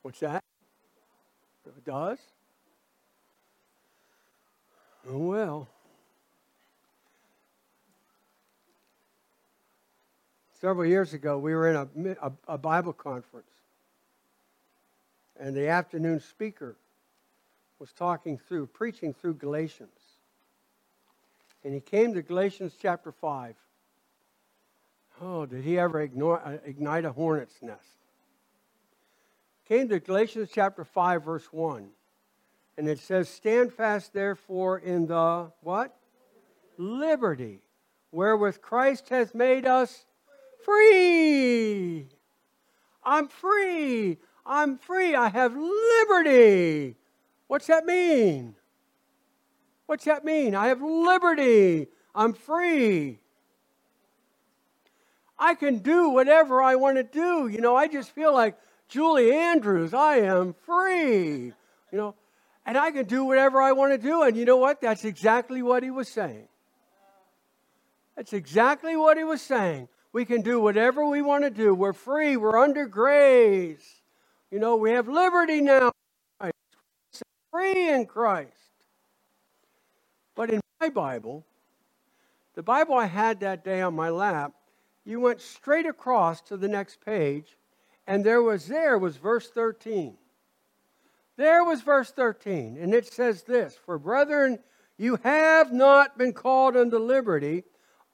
[0.03, 0.43] What's that?
[1.67, 2.19] It does?
[5.09, 5.69] Oh, well.
[10.61, 13.51] Several years ago, we were in a, a, a Bible conference,
[15.41, 16.77] and the afternoon speaker
[17.79, 19.91] was talking through, preaching through Galatians.
[21.65, 23.55] And he came to Galatians chapter 5.
[25.21, 27.83] Oh, did he ever ignore, uh, ignite a hornet's nest?
[29.67, 31.89] Came to Galatians chapter 5, verse 1.
[32.79, 35.97] And it says, Stand fast, therefore, in the what?
[36.77, 37.61] Liberty,
[38.13, 40.05] wherewith Christ has made us
[40.65, 42.07] free.
[43.03, 44.19] I'm free.
[44.47, 45.15] I'm free.
[45.15, 46.95] I have liberty.
[47.49, 48.55] What's that mean?
[49.87, 50.55] What's that mean?
[50.55, 51.89] I have liberty.
[52.15, 53.19] I'm free.
[55.39, 57.49] I can do whatever I want to do.
[57.49, 58.57] You know, I just feel like
[58.89, 59.93] Julie Andrews.
[59.93, 61.53] I am free.
[61.93, 62.15] You know,
[62.65, 64.23] and I can do whatever I want to do.
[64.23, 64.81] And you know what?
[64.81, 66.49] That's exactly what he was saying.
[68.17, 69.89] That's exactly what he was saying.
[70.13, 71.75] We can do whatever we want to do.
[71.75, 72.37] We're free.
[72.37, 73.96] We're under grace.
[74.51, 75.91] You know, we have liberty now.
[77.51, 78.53] Free in Christ.
[80.35, 81.47] But in my Bible,
[82.55, 84.53] the Bible I had that day on my lap,
[85.05, 87.57] you went straight across to the next page,
[88.07, 90.17] and there was there was verse 13.
[91.37, 94.59] There was verse 13, and it says this For brethren,
[94.99, 97.65] you have not been called unto liberty,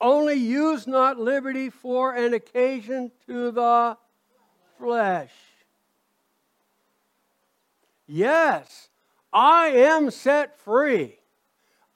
[0.01, 3.97] only use not liberty for an occasion to the
[4.79, 5.31] flesh.
[8.15, 8.91] Yes,
[9.33, 11.19] I am set free.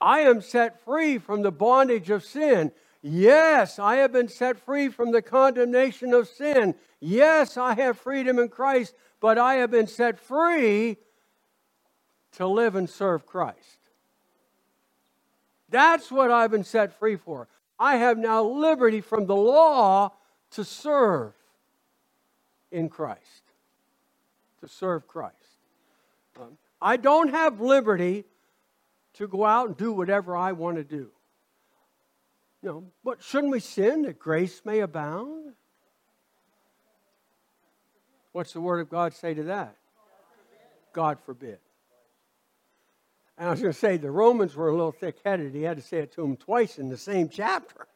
[0.01, 2.71] I am set free from the bondage of sin.
[3.03, 6.73] Yes, I have been set free from the condemnation of sin.
[6.99, 10.97] Yes, I have freedom in Christ, but I have been set free
[12.31, 13.77] to live and serve Christ.
[15.69, 17.47] That's what I've been set free for.
[17.77, 20.13] I have now liberty from the law
[20.51, 21.33] to serve
[22.71, 23.43] in Christ.
[24.61, 25.36] To serve Christ.
[26.81, 28.25] I don't have liberty
[29.15, 31.09] to go out and do whatever I want to do.
[32.61, 35.53] You know, but shouldn't we sin that grace may abound?
[38.31, 39.75] What's the Word of God say to that?
[40.93, 41.59] God forbid.
[43.37, 45.53] And I was going to say the Romans were a little thick headed.
[45.53, 47.87] He had to say it to them twice in the same chapter.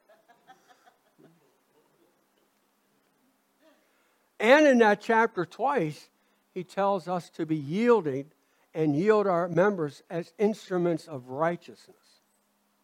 [4.40, 6.10] and in that chapter, twice,
[6.54, 8.32] he tells us to be yielding
[8.74, 11.98] and yield our members as instruments of righteousness.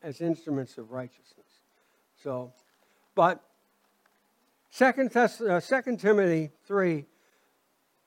[0.04, 1.48] As instruments of righteousness.
[2.24, 2.54] So,
[3.16, 3.44] but
[4.76, 7.06] 2 Thess- uh, 2 Timothy 3,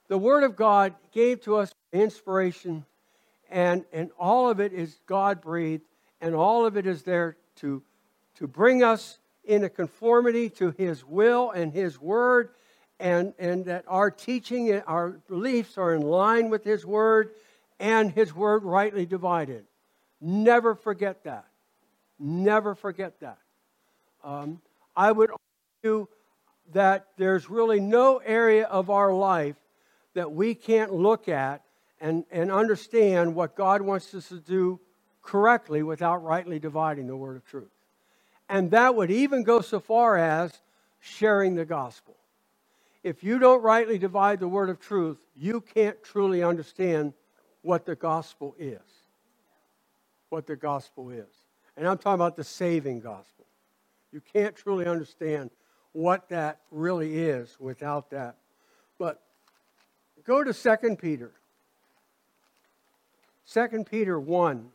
[0.08, 2.84] the Word of God gave to us inspiration,
[3.48, 5.84] and, and all of it is God breathed,
[6.20, 7.82] and all of it is there to,
[8.36, 12.50] to bring us into conformity to His will and His Word,
[12.98, 17.30] and, and that our teaching and our beliefs are in line with His Word
[17.80, 19.64] and his word rightly divided.
[20.20, 21.46] Never forget that.
[22.18, 23.38] Never forget that.
[24.22, 24.60] Um,
[24.94, 25.30] I would
[25.82, 26.06] argue
[26.72, 29.56] that there's really no area of our life
[30.14, 31.62] that we can't look at
[32.00, 34.78] and, and understand what God wants us to do
[35.22, 37.70] correctly without rightly dividing the word of truth.
[38.48, 40.52] And that would even go so far as
[40.98, 42.16] sharing the gospel.
[43.02, 47.14] If you don't rightly divide the word of truth, you can't truly understand
[47.62, 48.80] what the gospel is.
[50.28, 51.28] What the gospel is.
[51.76, 53.46] And I'm talking about the saving gospel.
[54.12, 55.50] You can't truly understand
[55.92, 58.36] what that really is without that.
[58.98, 59.22] But
[60.24, 61.32] go to 2 Peter.
[63.52, 64.68] 2 Peter 1.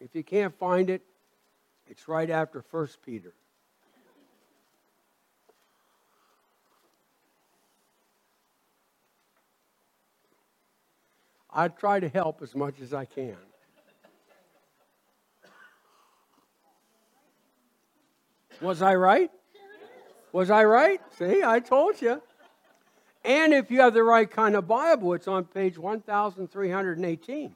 [0.00, 1.02] If you can't find it,
[1.88, 3.32] it's right after 1 Peter.
[11.54, 13.36] I try to help as much as I can.
[18.60, 19.30] Was I right?
[20.32, 21.00] Was I right?
[21.16, 22.20] See, I told you.
[23.24, 27.54] And if you have the right kind of Bible, it's on page 1318.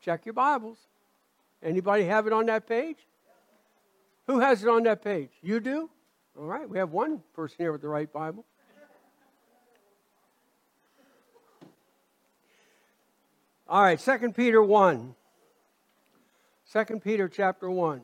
[0.00, 0.78] Check your Bibles.
[1.62, 2.96] Anybody have it on that page?
[4.26, 5.30] Who has it on that page?
[5.42, 5.90] You do?
[6.38, 8.46] All right, we have one person here with the right Bible.
[13.70, 15.14] All right, 2 Peter 1.
[16.72, 18.00] 2 Peter chapter 1.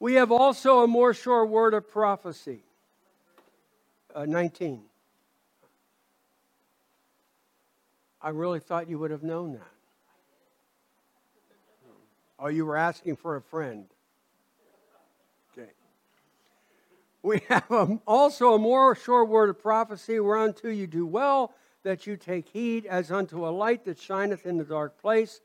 [0.00, 2.64] We have also a more sure word of prophecy.
[4.12, 4.82] Uh, 19.
[8.20, 9.62] I really thought you would have known that.
[12.40, 13.86] Oh, you were asking for a friend.
[15.52, 15.70] Okay.
[17.22, 21.54] We have a, also a more sure word of prophecy whereunto you do well
[21.84, 25.40] that you take heed as unto a light that shineth in the dark place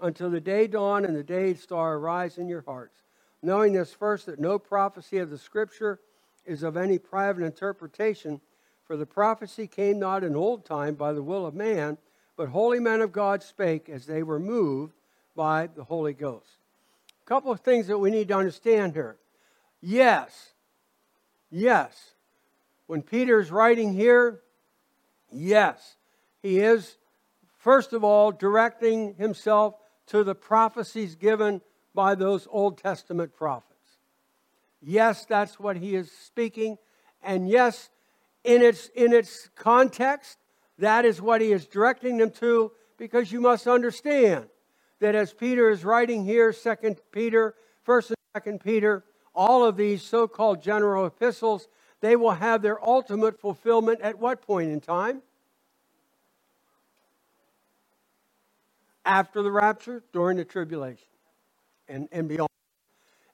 [0.00, 3.02] until the day dawn and the day star arise in your hearts.
[3.42, 6.00] Knowing this first, that no prophecy of the Scripture
[6.44, 8.40] is of any private interpretation,
[8.84, 11.98] for the prophecy came not in old time by the will of man,
[12.36, 14.94] but holy men of God spake as they were moved
[15.36, 16.58] by the Holy Ghost.
[17.24, 19.16] A couple of things that we need to understand here.
[19.80, 20.52] Yes,
[21.50, 22.12] yes,
[22.86, 24.40] when Peter's writing here,
[25.32, 25.96] Yes,
[26.42, 26.96] he is,
[27.58, 29.74] first of all, directing himself
[30.08, 31.60] to the prophecies given
[31.94, 33.68] by those Old Testament prophets.
[34.82, 36.76] Yes, that's what he is speaking.
[37.22, 37.90] And yes,
[38.44, 40.38] in its, in its context,
[40.78, 44.46] that is what he is directing them to, because you must understand
[45.00, 49.04] that as Peter is writing here, Second Peter, First and Second Peter,
[49.34, 51.68] all of these so-called general epistles,
[52.02, 55.22] they will have their ultimate fulfillment at what point in time?
[59.06, 61.06] After the rapture, during the tribulation,
[61.88, 62.50] and, and beyond.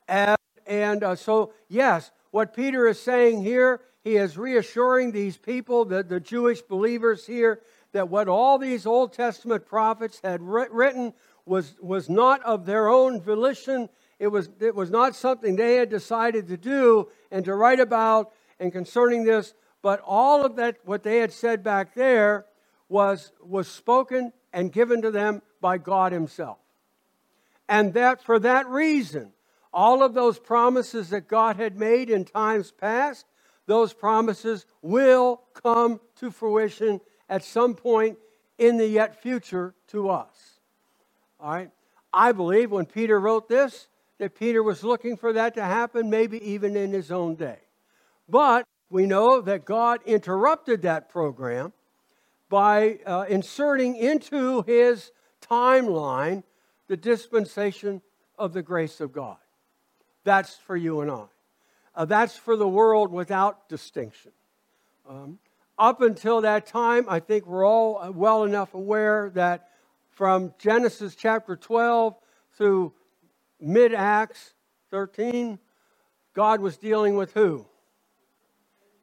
[0.07, 5.85] And, and uh, so, yes, what Peter is saying here, he is reassuring these people,
[5.85, 7.63] the, the Jewish believers here,
[7.93, 11.15] that what all these Old Testament prophets had written
[11.47, 13.89] was, was not of their own volition.
[14.19, 18.33] It was, it was not something they had decided to do and to write about
[18.61, 22.47] and concerning this, but all of that, what they had said back there,
[22.89, 26.59] was, was spoken and given to them by God Himself.
[27.69, 29.33] And that for that reason,
[29.73, 33.27] all of those promises that God had made in times past,
[33.67, 38.19] those promises will come to fruition at some point
[38.57, 40.61] in the yet future to us.
[41.39, 41.71] All right?
[42.13, 43.89] I believe when Peter wrote this,
[44.19, 47.59] that Peter was looking for that to happen, maybe even in his own day.
[48.29, 51.73] But we know that God interrupted that program
[52.49, 56.43] by uh, inserting into his timeline
[56.89, 58.03] the dispensation
[58.39, 59.37] of the grace of God.
[60.25, 61.25] That's for you and I.
[61.95, 64.33] Uh, that's for the world without distinction.
[65.09, 65.39] Um,
[65.79, 69.69] up until that time, I think we're all uh, well enough aware that
[70.11, 72.15] from Genesis chapter 12
[72.57, 72.93] through
[73.61, 74.55] mid Acts
[74.91, 75.59] 13,
[76.35, 77.67] God was dealing with who?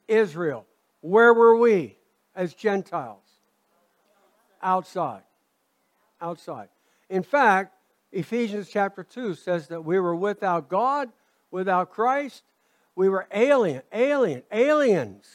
[0.07, 0.65] Israel.
[1.01, 1.97] Where were we
[2.35, 3.23] as Gentiles?
[4.61, 5.23] Outside.
[6.19, 6.69] Outside.
[7.09, 7.73] In fact,
[8.11, 11.09] Ephesians chapter 2 says that we were without God,
[11.51, 12.43] without Christ.
[12.95, 15.27] We were alien, alien, aliens,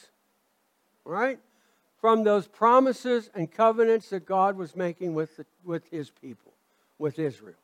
[1.04, 1.38] right?
[2.00, 6.54] From those promises and covenants that God was making with, the, with his people,
[6.98, 7.56] with Israel.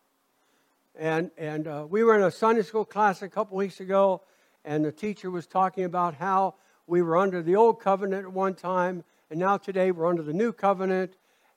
[0.94, 4.22] And, and uh, we were in a Sunday school class a couple weeks ago,
[4.64, 6.54] and the teacher was talking about how
[6.86, 10.32] we were under the old covenant at one time, and now today we're under the
[10.32, 11.16] new covenant,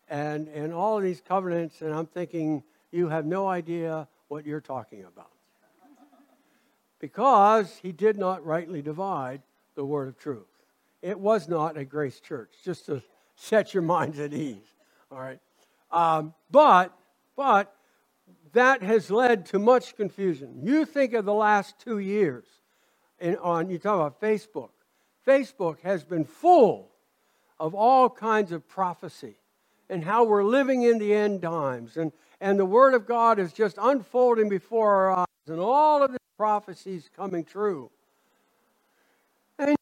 [0.09, 4.61] and, and all of these covenants, and I'm thinking, you have no idea what you're
[4.61, 5.31] talking about.
[6.99, 9.41] Because he did not rightly divide
[9.75, 10.47] the word of truth.
[11.01, 13.01] It was not a grace church, just to
[13.35, 14.57] set your minds at ease.
[15.11, 15.39] All right.
[15.91, 16.93] Um, but,
[17.37, 17.73] but
[18.53, 20.59] that has led to much confusion.
[20.61, 22.45] You think of the last two years
[23.19, 24.69] in, on, you talk about Facebook.
[25.29, 26.89] Facebook has been full
[27.59, 29.35] of all kinds of prophecy
[29.87, 31.97] and how we're living in the end times.
[31.97, 32.11] And,
[32.41, 36.17] and the Word of God is just unfolding before our eyes, and all of the
[36.35, 37.91] prophecies coming true.
[39.59, 39.77] And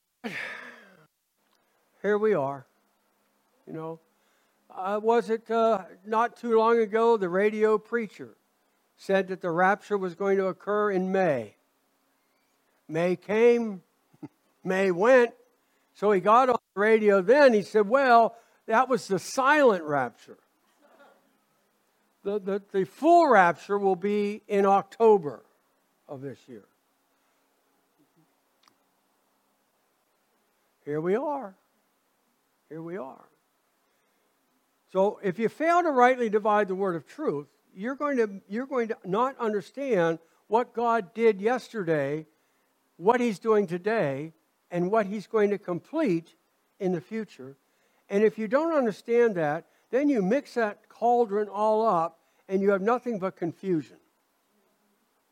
[2.01, 2.65] here we are.
[3.65, 3.99] You know,
[4.69, 8.35] uh, was it uh, not too long ago the radio preacher
[8.97, 11.53] said that the rapture was going to occur in May?
[12.89, 13.81] May came,
[14.67, 15.31] May went,
[15.93, 17.53] so he got on the radio then.
[17.53, 18.35] He said, Well,
[18.67, 20.37] that was the silent rapture.
[22.23, 25.43] The, the, the full rapture will be in October
[26.09, 26.65] of this year.
[30.83, 31.55] Here we are.
[32.69, 33.25] Here we are.
[34.91, 38.65] So if you fail to rightly divide the word of truth, you're going to, you're
[38.65, 42.25] going to not understand what God did yesterday,
[42.95, 44.33] what he's doing today,
[44.71, 46.35] and what he's going to complete
[46.79, 47.55] in the future.
[48.09, 52.71] And if you don't understand that, then you mix that cauldron all up and you
[52.71, 53.97] have nothing but confusion.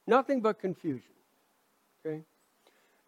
[0.08, 1.14] Nothing but confusion.
[2.06, 2.22] Okay?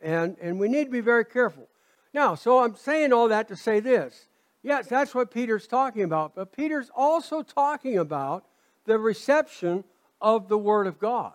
[0.01, 1.67] And, and we need to be very careful.
[2.13, 4.27] Now, so I'm saying all that to say this.
[4.63, 6.35] Yes, that's what Peter's talking about.
[6.35, 8.45] But Peter's also talking about
[8.85, 9.83] the reception
[10.19, 11.33] of the Word of God.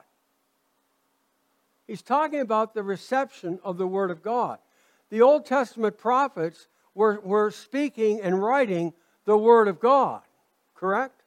[1.87, 4.59] He's talking about the reception of the Word of God.
[5.13, 8.95] The Old Testament prophets were, were speaking and writing
[9.27, 10.23] the Word of God,
[10.75, 11.23] correct?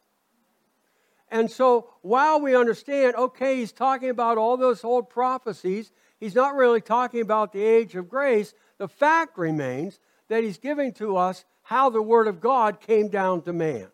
[1.29, 6.55] And so while we understand, okay, he's talking about all those old prophecies, he's not
[6.55, 8.55] really talking about the age of grace.
[8.79, 13.43] The fact remains that he's giving to us how the Word of God came down
[13.43, 13.89] to man.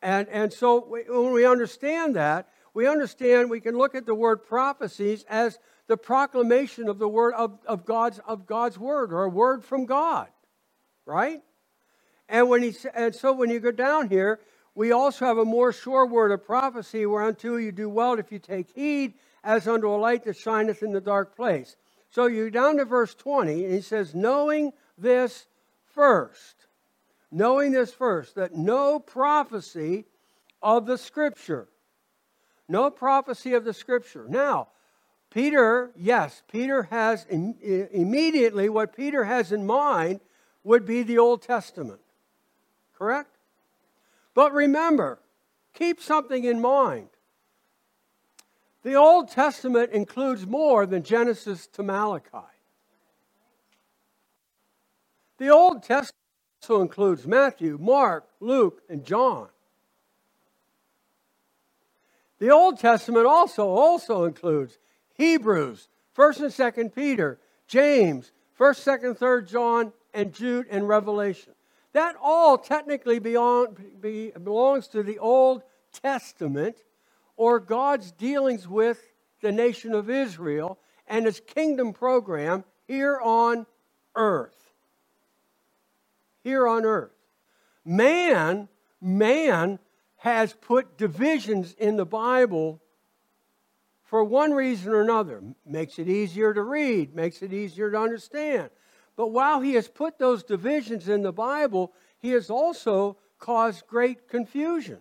[0.00, 4.44] And, and so when we understand that, we understand we can look at the word
[4.44, 9.28] prophecies as the proclamation of the word of, of, God's, of God's word or a
[9.28, 10.28] word from God,
[11.04, 11.42] right?
[12.28, 14.40] And, when he, and so when you go down here,
[14.74, 18.38] we also have a more sure word of prophecy, whereunto you do well if you
[18.38, 21.76] take heed, as unto a light that shineth in the dark place.
[22.10, 25.46] So you're down to verse 20, and he says, Knowing this
[25.94, 26.66] first,
[27.30, 30.04] knowing this first, that no prophecy
[30.62, 31.68] of the Scripture,
[32.68, 34.26] no prophecy of the Scripture.
[34.28, 34.68] Now,
[35.36, 40.20] Peter, yes, Peter has immediately what Peter has in mind
[40.64, 42.00] would be the Old Testament.
[42.96, 43.36] Correct?
[44.32, 45.18] But remember,
[45.74, 47.10] keep something in mind.
[48.82, 52.48] The Old Testament includes more than Genesis to Malachi.
[55.36, 56.14] The Old Testament
[56.62, 59.48] also includes Matthew, Mark, Luke, and John.
[62.38, 64.78] The Old Testament also also includes
[65.18, 71.52] Hebrews, 1st and 2nd Peter, James, 1st, 2nd, 3rd John, and Jude and Revelation.
[71.92, 75.62] That all technically beyond, be, belongs to the Old
[75.92, 76.76] Testament
[77.36, 83.66] or God's dealings with the nation of Israel and his kingdom program here on
[84.14, 84.72] earth.
[86.42, 87.12] Here on earth.
[87.84, 88.68] Man,
[89.00, 89.78] man
[90.18, 92.80] has put divisions in the Bible
[94.06, 95.42] for one reason or another.
[95.66, 98.70] Makes it easier to read, makes it easier to understand.
[99.16, 104.28] But while he has put those divisions in the Bible, he has also caused great
[104.28, 104.98] confusion.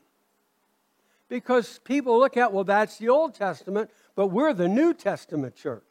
[1.30, 5.84] Because people look at, well, that's the Old Testament, but we're the New Testament church.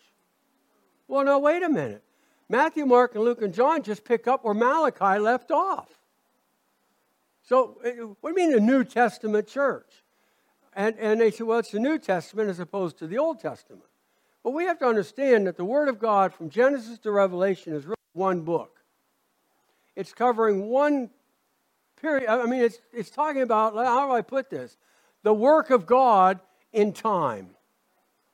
[1.09, 2.03] Well, no, wait a minute.
[2.49, 5.89] Matthew, Mark, and Luke, and John just pick up where Malachi left off.
[7.43, 10.04] So, eh, what do you mean the New Testament church?
[10.75, 13.85] And, and they say, well, it's the New Testament as opposed to the Old Testament.
[14.43, 17.85] But we have to understand that the Word of God from Genesis to Revelation is
[17.85, 18.81] really one book.
[19.97, 21.11] It's covering one
[22.01, 22.29] period.
[22.29, 24.77] I mean, it's, it's talking about, how do I put this?
[25.23, 26.41] The work of God
[26.73, 27.51] in time,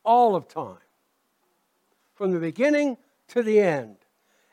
[0.03, 0.79] all of time,
[2.15, 2.97] from the beginning
[3.29, 3.97] to the end.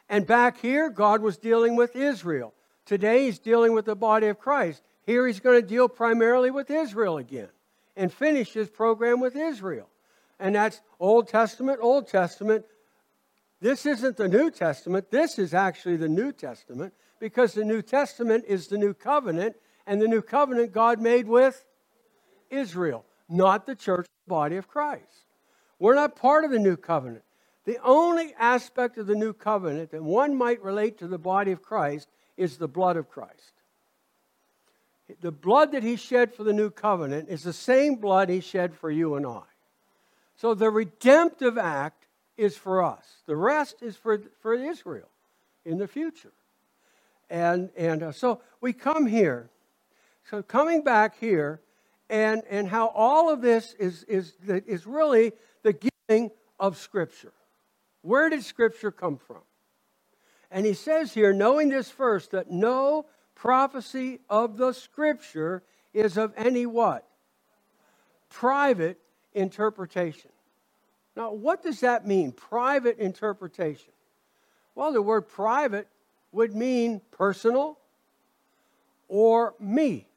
[0.10, 2.54] And back here, God was dealing with Israel.
[2.86, 4.84] Today, he's dealing with the body of Christ.
[5.06, 7.50] Here, he's going to deal primarily with Israel again
[7.98, 9.90] and finish his program with Israel.
[10.40, 12.64] And that's Old Testament, Old Testament,
[13.60, 15.10] this isn't the New Testament.
[15.10, 19.56] This is actually the New Testament because the New Testament is the new covenant,
[19.88, 21.66] and the new covenant God made with
[22.52, 25.26] Israel, not the church body of Christ.
[25.80, 27.24] We're not part of the new covenant.
[27.66, 31.62] The only aspect of the new covenant that one might relate to the body of
[31.62, 33.54] Christ is the blood of Christ.
[35.22, 38.74] The blood that he shed for the new covenant is the same blood he shed
[38.74, 39.44] for you and I.
[40.36, 43.06] So the redemptive act is for us.
[43.26, 45.10] The rest is for, for Israel
[45.66, 46.34] in the future.
[47.30, 49.50] And, and uh, so we come here.
[50.30, 51.62] So coming back here,
[52.10, 55.34] and, and how all of this is, is, is really
[55.64, 55.74] the
[56.08, 57.34] giving of Scripture.
[58.02, 59.42] Where did Scripture come from?
[60.50, 63.06] And he says here, knowing this first, that no
[63.38, 65.62] prophecy of the Scripture
[65.94, 67.08] is of any what?
[68.30, 69.00] Private
[69.34, 70.32] interpretation.
[71.16, 72.32] Now, what does that mean?
[72.32, 73.94] Private interpretation.
[74.74, 75.88] Well, the word private
[76.32, 77.78] would mean personal
[79.08, 80.08] or me.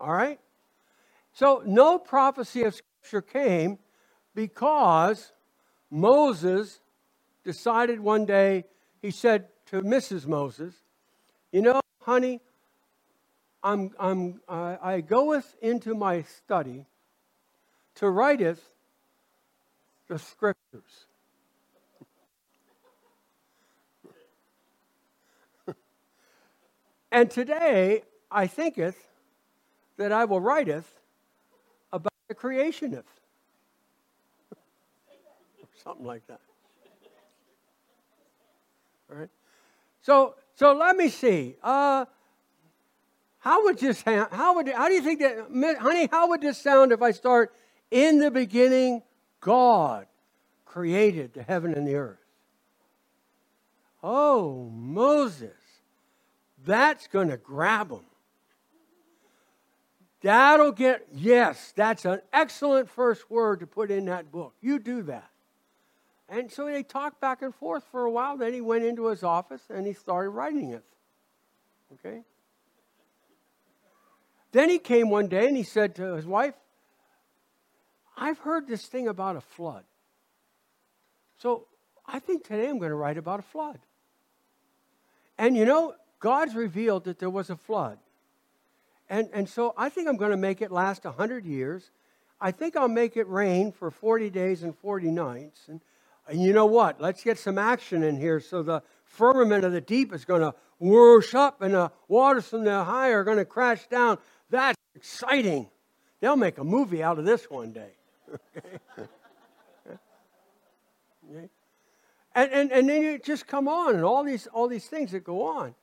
[0.00, 0.40] All right?
[1.34, 3.78] So, no prophecy of Scripture came
[4.34, 5.32] because
[5.90, 6.80] Moses
[7.44, 8.64] decided one day,
[9.02, 10.26] he said to Mrs.
[10.26, 10.74] Moses,
[11.52, 12.40] You know, honey,
[13.64, 16.86] I'm, I'm, I goeth into my study
[17.96, 18.62] to writeth
[20.06, 21.06] the scriptures.
[27.10, 28.96] and today I thinketh
[29.96, 31.00] that I will writeth
[31.92, 33.02] about the creationeth.
[35.82, 36.38] Something like that.
[39.10, 39.30] All right?
[40.02, 41.56] So, so let me see.
[41.62, 42.06] Uh,
[43.38, 46.90] how would this how would how do you think that honey how would this sound
[46.90, 47.54] if I start
[47.92, 49.02] in the beginning
[49.40, 50.06] God
[50.64, 52.18] created the heaven and the earth.
[54.02, 55.52] Oh Moses
[56.64, 58.06] that's going to grab them
[60.22, 64.54] that'll get yes that's an excellent first word to put in that book.
[64.60, 65.30] You do that
[66.28, 68.36] and so they talked back and forth for a while.
[68.36, 70.84] Then he went into his office and he started writing it.
[71.94, 72.22] Okay?
[74.52, 76.54] Then he came one day and he said to his wife,
[78.16, 79.84] I've heard this thing about a flood.
[81.38, 81.66] So
[82.06, 83.78] I think today I'm going to write about a flood.
[85.38, 87.98] And you know, God's revealed that there was a flood.
[89.08, 91.90] And, and so I think I'm going to make it last 100 years.
[92.40, 95.60] I think I'll make it rain for 40 days and 40 nights.
[95.68, 95.80] And
[96.28, 97.00] and you know what?
[97.00, 100.54] Let's get some action in here so the firmament of the deep is going to
[100.78, 104.18] whoosh up and the waters from the high are going to crash down.
[104.50, 105.68] That's exciting.
[106.20, 107.90] They'll make a movie out of this one day.
[112.36, 115.24] And, and, and then you just come on and all these, all these things that
[115.24, 115.74] go on.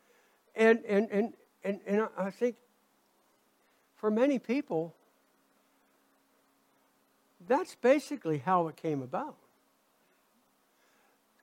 [0.56, 1.34] And, and, and,
[1.64, 2.58] and, and I think
[3.96, 4.94] for many people,
[7.48, 9.36] that's basically how it came about.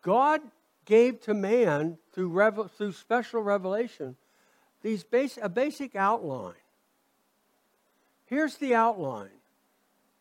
[0.03, 0.41] God
[0.85, 4.17] gave to man through, revel- through special revelation
[4.83, 6.55] these base- a basic outline.
[8.25, 9.31] Here's the outline.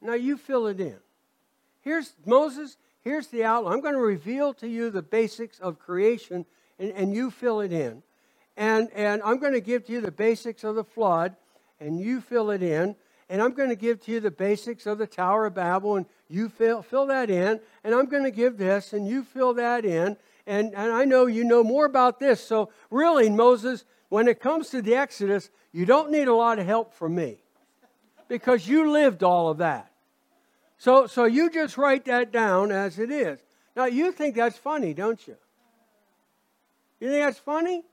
[0.02, 0.98] Now you fill it in.
[1.82, 3.74] Here's Moses, here's the outline.
[3.74, 6.46] I'm going to reveal to you the basics of creation,
[6.78, 8.04] and, and you fill it in.
[8.58, 11.36] And, and I'm going to give to you the basics of the flood,
[11.80, 12.96] and you fill it in
[13.30, 16.06] and I'm going to give to you the basics of the Tower of Babel, and
[16.28, 19.86] you fill, fill that in, and I'm going to give this, and you fill that
[19.86, 20.18] in,
[20.48, 22.44] and, and I know you know more about this.
[22.44, 26.66] So, really, Moses, when it comes to the Exodus, you don't need a lot of
[26.66, 27.38] help from me
[28.28, 29.92] because you lived all of that.
[30.80, 33.40] So, so you just write that down as it is.
[33.76, 35.36] Now, you think that's funny, don't you?
[37.00, 37.84] You think that's funny?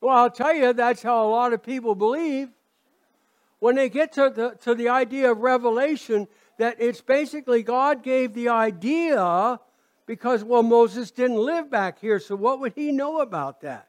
[0.00, 2.50] Well, I'll tell you, that's how a lot of people believe
[3.58, 6.28] when they get to the, to the idea of revelation,
[6.58, 9.60] that it's basically God gave the idea
[10.06, 13.88] because, well, Moses didn't live back here, so what would he know about that?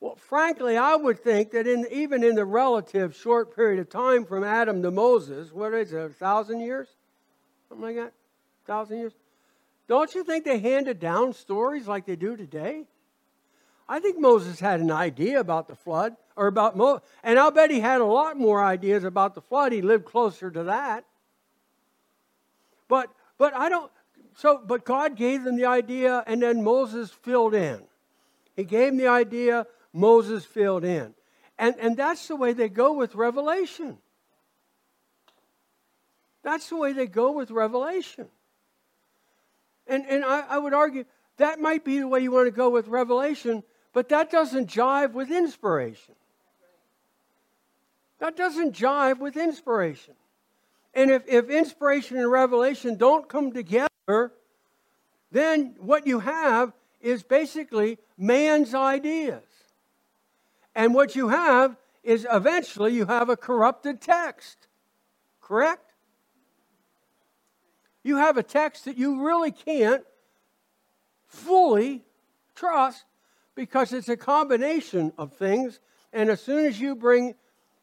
[0.00, 4.24] Well, frankly, I would think that in, even in the relative short period of time
[4.24, 6.88] from Adam to Moses, what is it, a thousand years?
[7.68, 8.12] Something like that?
[8.64, 9.12] A thousand years?
[9.88, 12.86] Don't you think they handed down stories like they do today?
[13.88, 17.70] I think Moses had an idea about the flood or about Mo, and I'll bet
[17.70, 19.72] he had a lot more ideas about the flood.
[19.72, 21.04] He lived closer to that.
[22.86, 23.90] But but I don't
[24.36, 27.82] so but God gave them the idea and then Moses filled in.
[28.56, 31.14] He gave them the idea, Moses filled in.
[31.58, 33.98] And and that's the way they go with revelation.
[36.42, 38.28] That's the way they go with revelation.
[39.86, 41.04] And and I, I would argue
[41.38, 43.62] that might be the way you want to go with revelation
[43.92, 46.14] but that doesn't jive with inspiration.
[48.18, 50.14] That doesn't jive with inspiration.
[50.94, 54.32] And if, if inspiration and revelation don't come together,
[55.30, 59.42] then what you have is basically man's ideas.
[60.74, 64.66] And what you have is eventually you have a corrupted text.
[65.40, 65.92] Correct?
[68.02, 70.04] You have a text that you really can't
[71.26, 72.04] fully
[72.54, 73.04] trust
[73.58, 75.80] because it's a combination of things.
[76.12, 77.34] And as soon as you bring,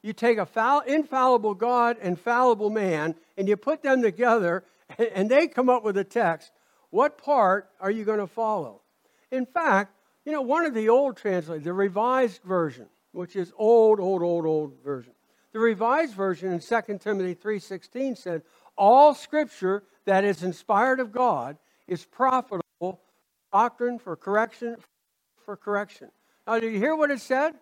[0.02, 4.64] you take a foul, infallible God and fallible man, and you put them together,
[4.98, 6.54] and, they come up with a text,
[6.92, 8.84] what part are you going to follow?
[9.32, 9.92] In fact,
[10.26, 14.46] you know, one of the old translators, the Revised Version, which is old, old, old,
[14.46, 15.12] old version.
[15.52, 18.44] The Revised Version in 2 Timothy 3.16 said,
[18.78, 22.98] all scripture that is inspired of God is profitable for
[23.52, 24.78] doctrine, for correction,
[25.46, 26.10] for correction.
[26.48, 27.54] Now, do you hear what it said?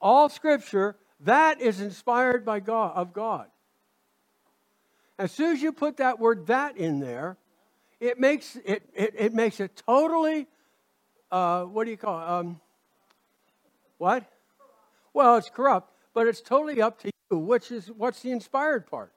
[0.00, 3.46] All scripture that is inspired by God of God.
[5.18, 7.38] As soon as you put that word that in there,
[8.00, 10.46] it makes it, it, it makes it totally
[11.30, 12.28] uh, what do you call it?
[12.28, 12.60] Um,
[13.98, 14.24] what?
[15.12, 17.38] Well, it's corrupt, but it's totally up to you.
[17.38, 19.12] Which is what's the inspired part?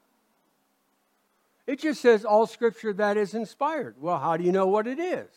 [1.67, 3.95] It just says all scripture that is inspired.
[3.99, 5.27] Well, how do you know what it is?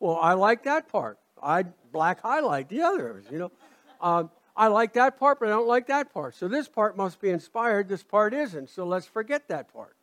[0.00, 1.18] Well, I like that part.
[1.42, 3.52] I black highlight the others, you know.
[4.00, 6.34] Um, I like that part, but I don't like that part.
[6.34, 8.70] So this part must be inspired, this part isn't.
[8.70, 9.94] So let's forget that part.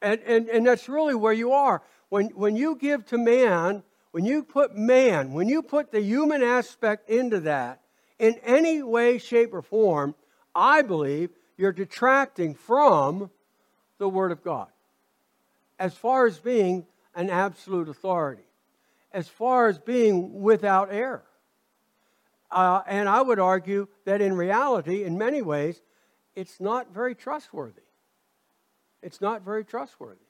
[0.00, 1.82] And, and, and that's really where you are.
[2.08, 6.42] When, when you give to man, when you put man, when you put the human
[6.42, 7.80] aspect into that,
[8.18, 10.14] in any way, shape, or form,
[10.54, 13.30] I believe you're detracting from
[13.98, 14.68] the Word of God
[15.78, 18.44] as far as being an absolute authority,
[19.12, 21.24] as far as being without error.
[22.50, 25.80] Uh, and I would argue that in reality, in many ways,
[26.34, 27.82] it's not very trustworthy.
[29.02, 30.20] It's not very trustworthy.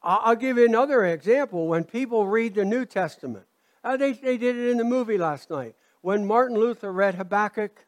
[0.00, 1.66] I'll give you another example.
[1.66, 3.46] When people read the New Testament,
[3.82, 5.74] uh, they, they did it in the movie last night.
[6.02, 7.84] When Martin Luther read Habakkuk,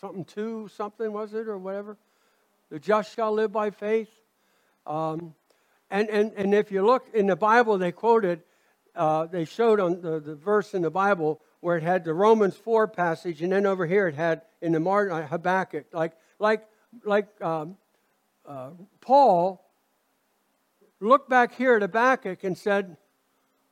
[0.00, 1.96] something two, something was it, or whatever?
[2.70, 4.10] The just shall live by faith.
[4.84, 5.34] Um,
[5.90, 8.42] and, and, and if you look in the Bible, they quoted,
[8.96, 12.56] uh, they showed on the, the verse in the Bible where it had the Romans
[12.56, 16.66] 4 passage, and then over here it had in the Martin, uh, Habakkuk, like, like,
[17.04, 17.76] like um,
[18.46, 18.70] uh,
[19.00, 19.64] Paul
[21.00, 22.96] looked back here at Habakkuk and said,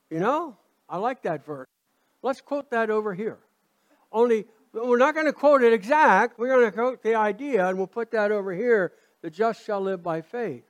[0.09, 0.57] You know,
[0.89, 1.67] I like that verse.
[2.21, 3.39] Let's quote that over here.
[4.11, 6.39] Only we're not going to quote it exact.
[6.39, 8.93] We're going to quote the idea, and we'll put that over here.
[9.21, 10.63] The just shall live by faith.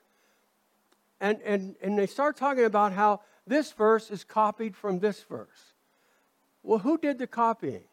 [1.24, 5.74] And, and, and they start talking about how this verse is copied from this verse.
[6.64, 7.86] Well, who did the copying?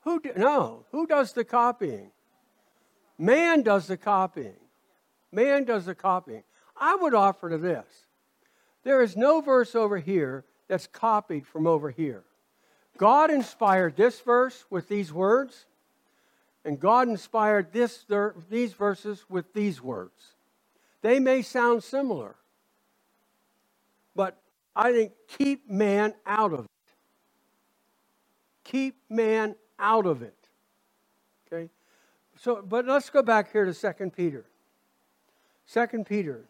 [0.00, 2.10] Who did, no, who does the copying?
[3.16, 4.58] Man does the copying.
[5.32, 6.42] Man does the copying.
[6.76, 7.86] I would offer to this.
[8.84, 12.24] There is no verse over here that's copied from over here.
[12.98, 15.64] God inspired this verse with these words,
[16.66, 18.04] and God inspired this,
[18.50, 20.34] these verses with these words.
[21.02, 22.36] They may sound similar,
[24.16, 24.40] but
[24.74, 26.70] I think keep man out of it.
[28.64, 30.34] Keep man out of it.
[31.46, 31.70] Okay?
[32.36, 34.44] So, but let's go back here to 2 Peter.
[35.72, 36.44] 2 Peter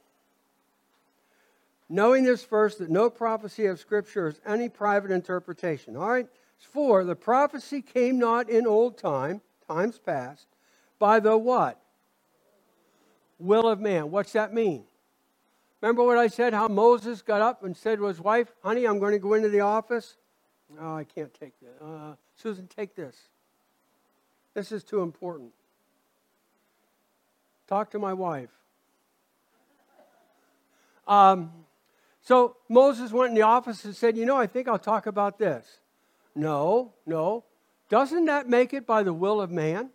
[1.89, 5.97] knowing this first that no prophecy of Scripture is any private interpretation.
[5.97, 6.29] All right?
[6.59, 10.47] For the prophecy came not in old time, times past,
[10.99, 11.81] by the what?
[13.39, 14.11] Will of man.
[14.11, 14.85] What's that mean?
[15.81, 18.99] Remember what I said, how Moses got up and said to his wife, Honey, I'm
[18.99, 20.17] going to go into the office?
[20.81, 21.85] Oh, I can't take that.
[21.85, 23.17] Uh, Susan, take this.
[24.55, 25.53] This is too important.
[27.69, 28.51] Talk to my wife.
[31.07, 31.53] Um,
[32.23, 35.39] so Moses went in the office and said, You know, I think I'll talk about
[35.39, 35.81] this.
[36.35, 37.45] No, no.
[37.89, 39.91] Doesn't that make it by the will of man?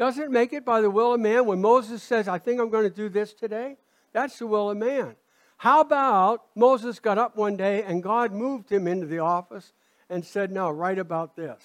[0.00, 2.88] Doesn't make it by the will of man when Moses says, I think I'm going
[2.88, 3.76] to do this today?
[4.14, 5.14] That's the will of man.
[5.58, 9.74] How about Moses got up one day and God moved him into the office
[10.08, 11.62] and said, Now write about this?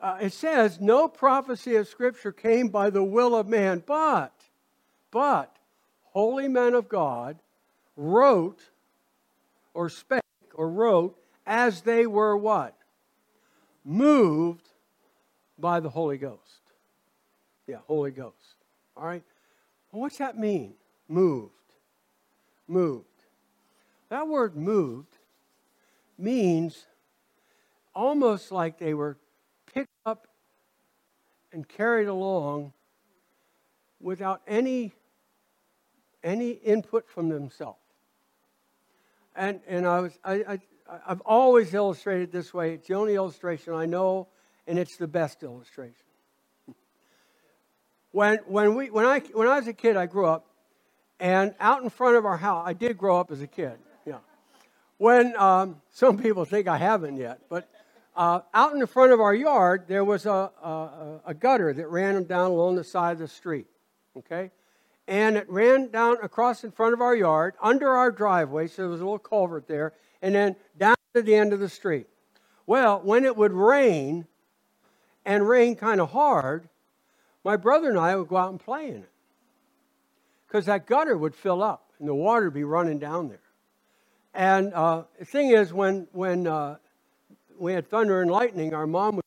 [0.00, 4.32] Uh, it says, No prophecy of Scripture came by the will of man, but,
[5.10, 5.56] but,
[6.12, 7.40] holy men of God
[7.96, 8.60] wrote
[9.74, 10.22] or spake
[10.54, 12.76] or wrote as they were what?
[13.84, 14.69] Moved
[15.60, 16.60] by the Holy Ghost.
[17.66, 18.56] Yeah, Holy Ghost.
[18.96, 19.22] All right?
[19.92, 20.74] Well, what's that mean?
[21.08, 21.52] Moved.
[22.66, 23.06] Moved.
[24.08, 25.18] That word moved
[26.18, 26.86] means
[27.94, 29.18] almost like they were
[29.72, 30.26] picked up
[31.52, 32.72] and carried along
[34.00, 34.92] without any
[36.22, 37.78] any input from themselves.
[39.34, 40.58] And, and I was, I, I,
[41.06, 42.74] I've always illustrated this way.
[42.74, 44.28] It's the only illustration I know,
[44.66, 45.94] and it's the best illustration.
[48.12, 50.46] When, when, we, when, I, when I was a kid, I grew up,
[51.20, 54.20] And out in front of our house, I did grow up as a kid, yeah.
[54.96, 57.68] When um, some people think I haven't yet, but
[58.16, 61.88] uh, out in the front of our yard, there was a, a, a gutter that
[61.88, 63.66] ran down along the side of the street,
[64.16, 64.50] okay?
[65.06, 68.90] And it ran down across in front of our yard, under our driveway, so there
[68.90, 69.92] was a little culvert there,
[70.22, 72.06] and then down to the end of the street.
[72.66, 74.26] Well, when it would rain,
[75.24, 76.68] and rain kind of hard,
[77.44, 79.10] my brother and I would go out and play in it.
[80.46, 83.40] Because that gutter would fill up and the water would be running down there.
[84.34, 86.76] And uh, the thing is, when, when uh,
[87.58, 89.24] we had thunder and lightning, our mom would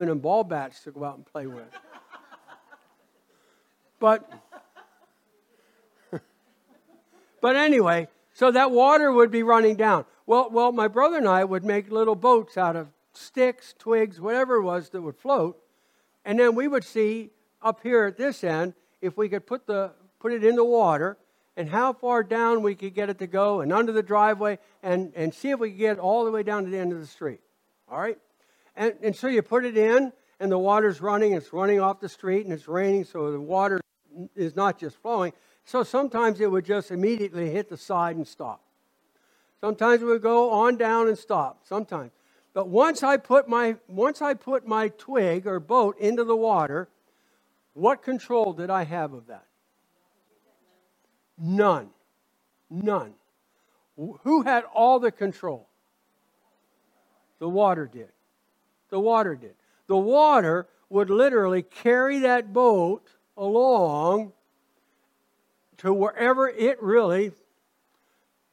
[0.00, 1.64] give them ball bats to go out and play with.
[3.98, 4.30] but,
[7.40, 10.04] but anyway, so that water would be running down.
[10.26, 12.88] Well, well, my brother and I would make little boats out of
[13.18, 15.58] sticks, twigs, whatever it was that would float,
[16.24, 17.30] and then we would see
[17.62, 21.16] up here at this end if we could put the put it in the water
[21.56, 25.12] and how far down we could get it to go and under the driveway and,
[25.16, 27.06] and see if we could get all the way down to the end of the
[27.06, 27.40] street.
[27.90, 28.18] All right?
[28.76, 32.08] And, and so you put it in and the water's running, it's running off the
[32.08, 33.80] street and it's raining, so the water
[34.36, 35.32] is not just flowing.
[35.64, 38.62] So sometimes it would just immediately hit the side and stop.
[39.60, 41.62] Sometimes it would go on down and stop.
[41.64, 42.12] Sometimes.
[42.54, 46.88] But once I put my once I put my twig or boat into the water,
[47.74, 49.46] what control did I have of that?
[51.38, 51.90] None.
[52.70, 53.14] None.
[53.96, 55.68] Who had all the control?
[57.38, 58.10] The water did.
[58.90, 59.54] The water did.
[59.86, 64.32] The water would literally carry that boat along
[65.78, 67.32] to wherever it really,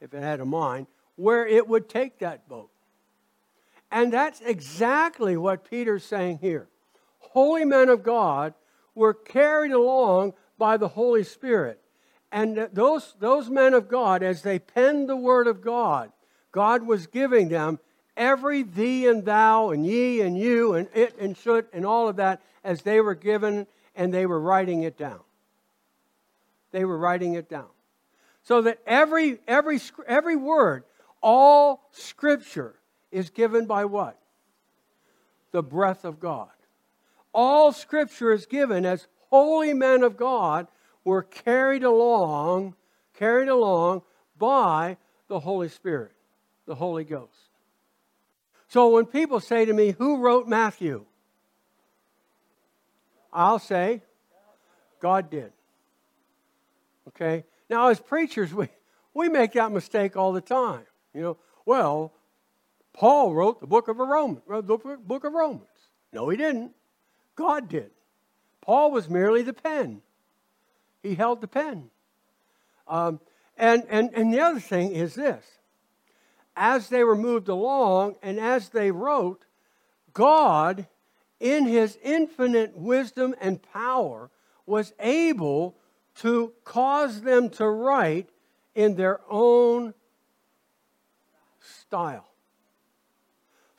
[0.00, 0.86] if it had a mind,
[1.16, 2.70] where it would take that boat.
[3.90, 6.68] And that's exactly what Peter's saying here.
[7.18, 8.54] Holy men of God
[8.94, 11.80] were carried along by the Holy Spirit.
[12.32, 16.10] And those, those men of God, as they penned the word of God,
[16.50, 17.78] God was giving them
[18.16, 22.16] every thee and thou and ye and you and it and should and all of
[22.16, 25.20] that as they were given and they were writing it down.
[26.72, 27.68] They were writing it down.
[28.42, 30.84] So that every, every, every word
[31.22, 32.76] all scripture
[33.10, 34.18] is given by what?
[35.52, 36.48] The breath of God.
[37.32, 40.66] All scripture is given as holy men of God
[41.04, 42.74] were carried along,
[43.14, 44.02] carried along
[44.38, 44.96] by
[45.28, 46.12] the Holy Spirit,
[46.66, 47.30] the Holy Ghost.
[48.68, 51.04] So when people say to me, Who wrote Matthew?
[53.32, 54.02] I'll say,
[55.00, 55.52] God did.
[57.08, 57.44] Okay?
[57.68, 58.68] Now, as preachers, we,
[59.12, 60.84] we make that mistake all the time.
[61.12, 62.12] You know, well,
[62.96, 65.62] Paul wrote the book of Romans, the book of Romans.
[66.12, 66.72] No, he didn't.
[67.34, 67.90] God did.
[68.62, 70.00] Paul was merely the pen.
[71.02, 71.90] He held the pen.
[72.88, 73.20] Um,
[73.56, 75.44] and, and, and the other thing is this
[76.56, 79.44] as they were moved along and as they wrote,
[80.14, 80.86] God,
[81.38, 84.30] in his infinite wisdom and power,
[84.64, 85.76] was able
[86.16, 88.30] to cause them to write
[88.74, 89.92] in their own
[91.60, 92.25] style.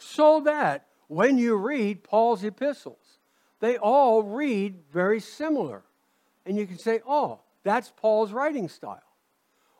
[0.07, 3.19] So that when you read Paul's epistles,
[3.59, 5.83] they all read very similar.
[6.45, 9.01] And you can say, oh, that's Paul's writing style.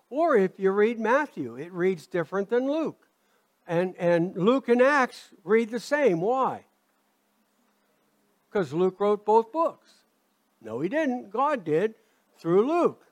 [0.09, 3.07] Or if you read Matthew, it reads different than Luke.
[3.67, 6.19] And, and Luke and Acts read the same.
[6.19, 6.65] Why?
[8.49, 9.91] Because Luke wrote both books.
[10.61, 11.31] No, he didn't.
[11.31, 11.95] God did
[12.37, 13.03] through Luke.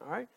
[0.00, 0.28] All right?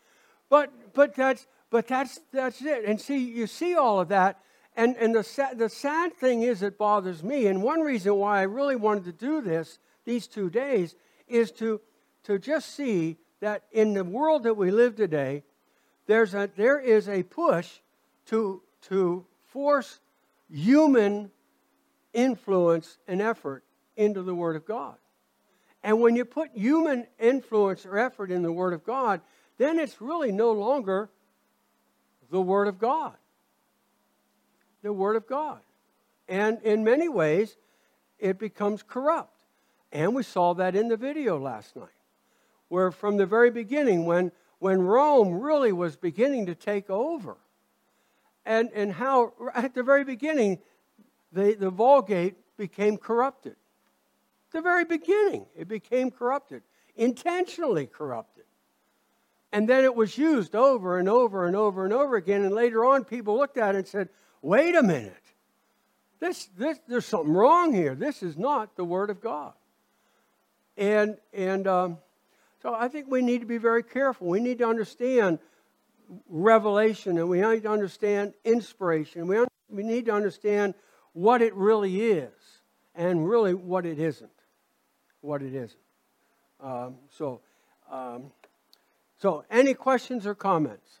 [0.48, 2.84] But, but that's but that's, that's it.
[2.84, 4.40] And see, you see all of that.
[4.78, 7.48] And, and the, sad, the sad thing is, it bothers me.
[7.48, 10.94] And one reason why I really wanted to do this these two days
[11.26, 11.80] is to,
[12.22, 15.42] to just see that in the world that we live today,
[16.06, 17.80] there's a, there is a push
[18.26, 19.98] to, to force
[20.48, 21.32] human
[22.12, 23.64] influence and effort
[23.96, 24.94] into the Word of God.
[25.82, 29.22] And when you put human influence or effort in the Word of God,
[29.56, 31.10] then it's really no longer
[32.30, 33.16] the Word of God.
[34.88, 35.60] The Word of God.
[36.30, 37.58] And in many ways,
[38.18, 39.36] it becomes corrupt.
[39.92, 41.88] And we saw that in the video last night,
[42.68, 47.36] where from the very beginning, when, when Rome really was beginning to take over,
[48.46, 50.58] and, and how at the very beginning,
[51.32, 53.56] the, the Vulgate became corrupted.
[54.52, 56.62] The very beginning, it became corrupted,
[56.96, 58.44] intentionally corrupted.
[59.52, 62.42] And then it was used over and over and over and over again.
[62.42, 64.08] And later on, people looked at it and said,
[64.42, 65.14] wait a minute.
[66.20, 67.94] This, this, there's something wrong here.
[67.94, 69.52] This is not the Word of God.
[70.76, 71.98] And, and um,
[72.62, 74.26] So I think we need to be very careful.
[74.26, 75.38] We need to understand
[76.28, 79.26] revelation and we need to understand inspiration.
[79.26, 80.74] We, un- we need to understand
[81.12, 82.32] what it really is
[82.94, 84.30] and really what it isn't.
[85.20, 85.80] What it isn't.
[86.60, 87.40] Um, so,
[87.90, 88.32] um,
[89.18, 91.00] so, any questions or comments?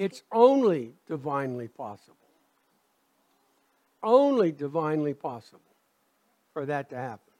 [0.00, 2.16] It's only divinely possible.
[4.02, 5.60] Only divinely possible
[6.54, 7.34] for that to happen.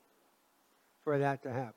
[1.02, 1.72] For that to happen.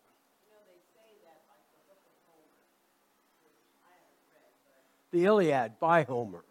[5.12, 6.44] The Iliad by Homer.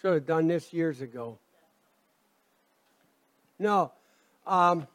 [0.00, 1.38] Should have done this years ago.
[3.58, 3.92] No.
[4.46, 4.86] Um,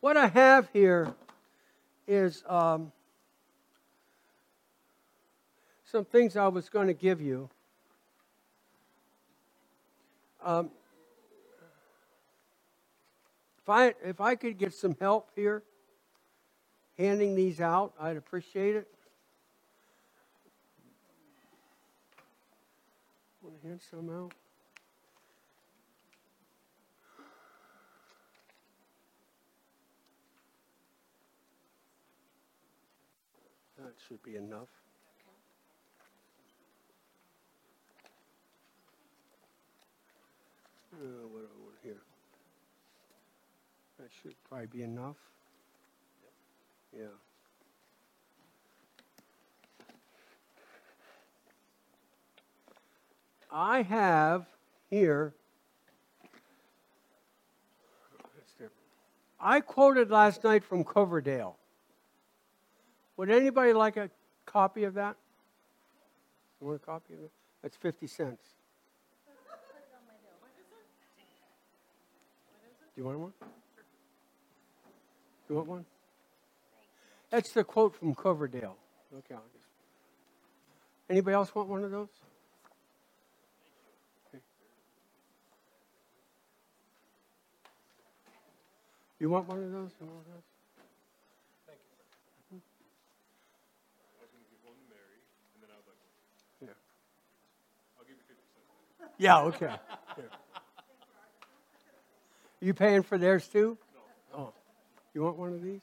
[0.00, 1.12] what I have here
[2.06, 2.90] is um,
[5.84, 7.50] some things I was going to give you.
[10.42, 10.70] Um,
[13.60, 15.62] if I if I could get some help here
[16.96, 18.88] handing these out, I'd appreciate it.
[23.42, 24.32] Want to hand some out?
[33.78, 34.68] That should be enough.
[40.92, 42.02] Uh, what want here?
[43.98, 45.16] That should probably be enough.
[46.92, 47.27] Yeah.
[53.50, 54.46] I have
[54.90, 55.34] here,
[59.40, 61.56] I quoted last night from Coverdale.
[63.16, 64.10] Would anybody like a
[64.46, 65.16] copy of that?
[66.60, 67.30] You want a copy of it?
[67.62, 68.42] That's 50 cents.
[72.94, 73.32] Do you want one?
[73.40, 73.46] Do
[75.50, 75.84] you want one?
[77.30, 78.76] That's the quote from Coverdale.
[79.18, 79.40] Okay.
[81.08, 82.08] Anybody else want one of those?
[89.20, 89.90] You want one of those?
[90.00, 90.48] You want one of those?
[91.66, 92.60] Thank you.
[94.18, 95.18] I was going to give one to Mary,
[95.54, 95.98] and then I was like,
[96.62, 96.78] yeah.
[97.98, 98.38] I'll give you 50
[99.02, 99.14] cents.
[99.18, 99.74] Yeah, okay.
[102.60, 103.78] You paying for theirs too?
[104.32, 104.38] No.
[104.38, 104.52] Oh.
[105.14, 105.80] You want one of these?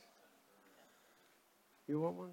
[1.88, 2.32] You want one?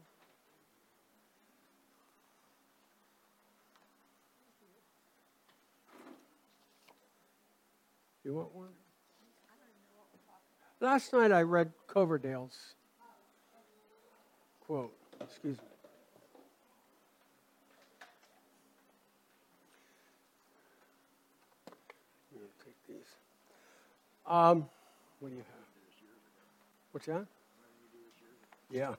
[8.25, 8.69] You want one?
[10.83, 12.75] Last night I read Coverdale's
[14.67, 14.93] quote.
[15.21, 15.65] Excuse me.
[22.65, 22.97] take these.
[24.27, 24.69] Um,
[25.21, 25.67] what do you have?
[26.91, 27.27] What's that?
[28.69, 28.95] Yeah.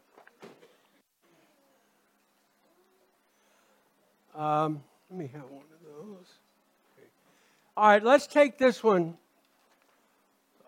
[4.34, 6.27] Um, let me have one of those.
[6.97, 7.07] Okay.
[7.75, 9.17] All right, let's take this one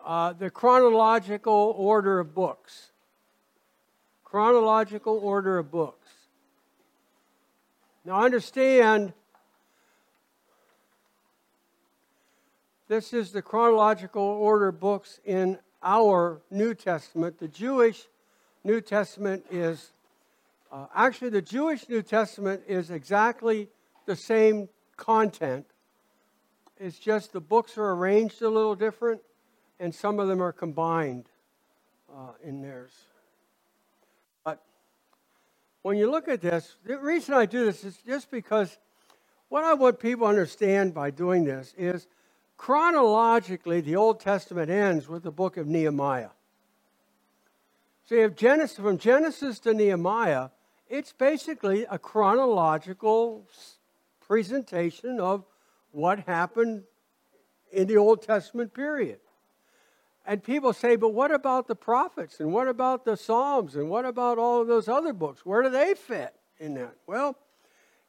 [0.06, 2.92] uh, the chronological order of books.
[4.24, 6.08] Chronological order of books.
[8.04, 9.12] Now, understand
[12.86, 17.40] this is the chronological order of books in our New Testament.
[17.40, 18.06] The Jewish
[18.62, 19.90] New Testament is
[20.70, 23.68] uh, actually the Jewish New Testament is exactly
[24.04, 25.66] the same content.
[26.78, 29.20] It's just the books are arranged a little different
[29.78, 31.26] and some of them are combined
[32.14, 32.92] uh, in theirs.
[34.44, 34.62] But
[35.82, 38.78] when you look at this, the reason I do this is just because
[39.48, 42.06] what I want people to understand by doing this is
[42.56, 46.30] chronologically, the Old Testament ends with the book of Nehemiah.
[48.04, 50.50] So you have Genesis, from Genesis to Nehemiah,
[50.88, 53.48] it's basically a chronological
[54.20, 55.44] presentation of
[55.90, 56.84] what happened
[57.72, 59.18] in the Old Testament period.
[60.26, 62.40] And people say, but what about the prophets?
[62.40, 63.76] And what about the Psalms?
[63.76, 65.46] And what about all of those other books?
[65.46, 66.96] Where do they fit in that?
[67.06, 67.36] Well,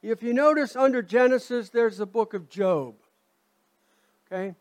[0.01, 2.95] if you notice under Genesis, there's the book of Job.
[4.25, 4.55] Okay?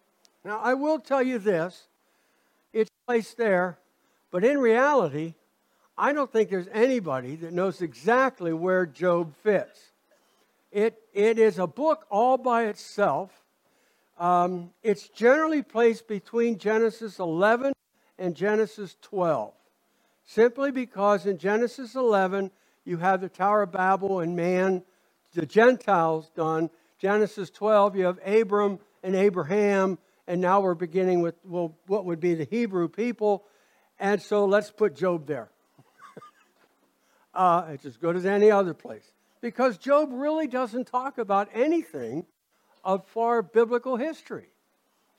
[0.45, 1.89] Now, I will tell you this
[2.75, 3.79] it's placed there,
[4.31, 5.35] but in reality,
[5.97, 9.93] I don't think there's anybody that knows exactly where Job fits.
[10.71, 13.31] It, it is a book all by itself.
[14.19, 17.73] Um, it's generally placed between Genesis 11
[18.19, 19.53] and Genesis 12,
[20.25, 22.51] simply because in Genesis 11
[22.85, 24.83] you have the Tower of Babel and man,
[25.35, 26.71] the Gentiles done.
[26.99, 32.21] Genesis 12 you have Abram and Abraham, and now we're beginning with well, what would
[32.21, 33.45] be the Hebrew people.
[33.99, 35.51] And so let's put Job there.
[37.35, 39.13] uh, it's as good as any other place.
[39.43, 42.25] Because Job really doesn't talk about anything
[42.87, 44.47] of far biblical history.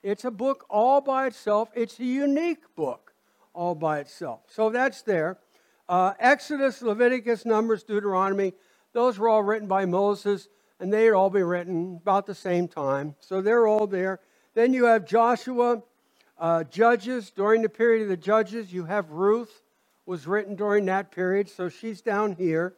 [0.02, 1.68] It's a book all by itself.
[1.74, 3.12] It's a unique book
[3.52, 4.40] all by itself.
[4.48, 5.38] So that's there.
[5.86, 8.54] Uh, Exodus, Leviticus, Numbers, Deuteronomy,
[8.94, 10.48] those were all written by Moses,
[10.80, 13.14] and they'd all be written about the same time.
[13.20, 14.20] So they're all there.
[14.54, 15.82] Then you have Joshua,
[16.38, 17.30] uh, Judges.
[17.30, 19.62] During the period of the Judges, you have Ruth,
[20.06, 22.74] was written during that period, so she's down here.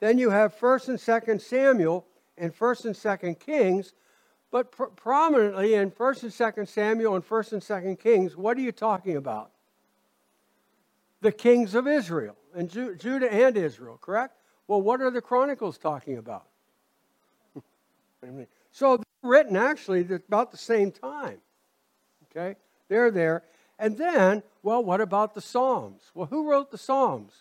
[0.00, 3.94] Then you have 1st and 2nd Samuel and 1st and 2nd Kings,
[4.54, 8.60] but pr- prominently in 1st and 2nd Samuel and 1st and 2nd Kings, what are
[8.60, 9.50] you talking about?
[11.22, 14.36] The kings of Israel, and Ju- Judah and Israel, correct?
[14.68, 16.44] Well, what are the Chronicles talking about?
[18.70, 21.38] so they're written actually about the same time.
[22.30, 22.54] Okay?
[22.86, 23.42] They're there.
[23.80, 26.12] And then, well, what about the Psalms?
[26.14, 27.32] Well, who wrote the Psalms?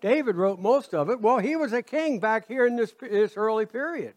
[0.00, 1.20] David wrote most of it.
[1.20, 4.14] Well, he was a king back here in this, this early period.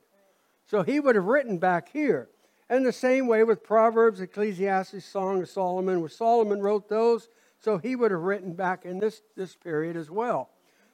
[0.68, 2.30] So he would have written back here.
[2.70, 7.78] And the same way with Proverbs, Ecclesiastes, Song of Solomon, where Solomon wrote those, so
[7.78, 10.50] he would have written back in this, this period as well.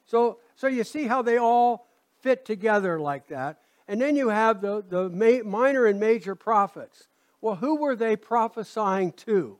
[0.06, 1.88] So, so you see how they all
[2.20, 3.58] fit together like that.
[3.88, 7.08] And then you have the, the ma- minor and major prophets.
[7.40, 9.58] Well, who were they prophesying to?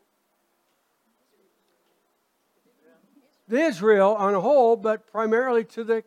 [3.48, 6.04] The Israel on a whole, but primarily to the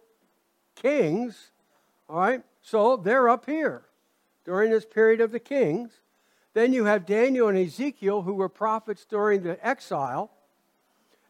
[0.75, 1.51] kings.
[2.09, 2.41] All right?
[2.61, 3.86] So they're up here
[4.47, 5.91] during this period of the kings.
[6.53, 10.31] Then you have Daniel and Ezekiel, who were prophets during the exile.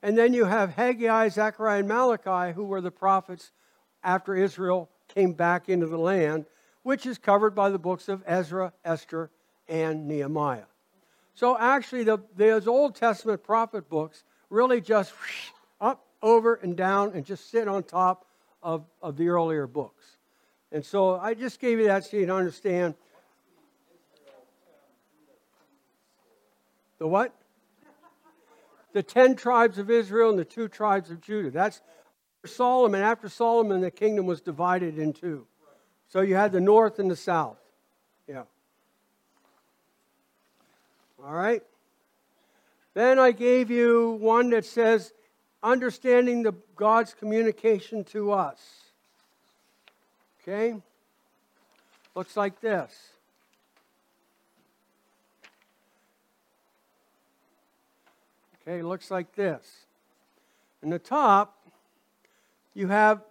[0.03, 3.51] And then you have Haggai, Zechariah, and Malachi, who were the prophets
[4.03, 6.45] after Israel came back into the land,
[6.83, 9.31] which is covered by the books of Ezra, Esther,
[9.67, 10.67] and Nehemiah.
[11.33, 15.11] So actually, the, those Old Testament prophet books really just
[15.81, 18.27] up, over, and down and just sit on top
[18.61, 20.05] of, of the earlier books.
[20.71, 22.93] And so I just gave you that so you understand
[26.99, 27.33] The what?
[28.93, 31.51] The ten tribes of Israel and the two tribes of Judah.
[31.51, 31.81] That's
[32.45, 33.01] Solomon.
[33.01, 35.45] After Solomon, the kingdom was divided in two.
[36.09, 37.59] So you had the north and the south.
[38.27, 38.43] Yeah.
[41.23, 41.61] All right.
[42.93, 45.13] Then I gave you one that says
[45.61, 48.59] understanding the God's communication to us.
[50.41, 50.75] Okay?
[52.15, 52.91] Looks like this.
[58.67, 59.85] Okay, looks like this.
[60.83, 61.55] In the top,
[62.73, 63.21] you have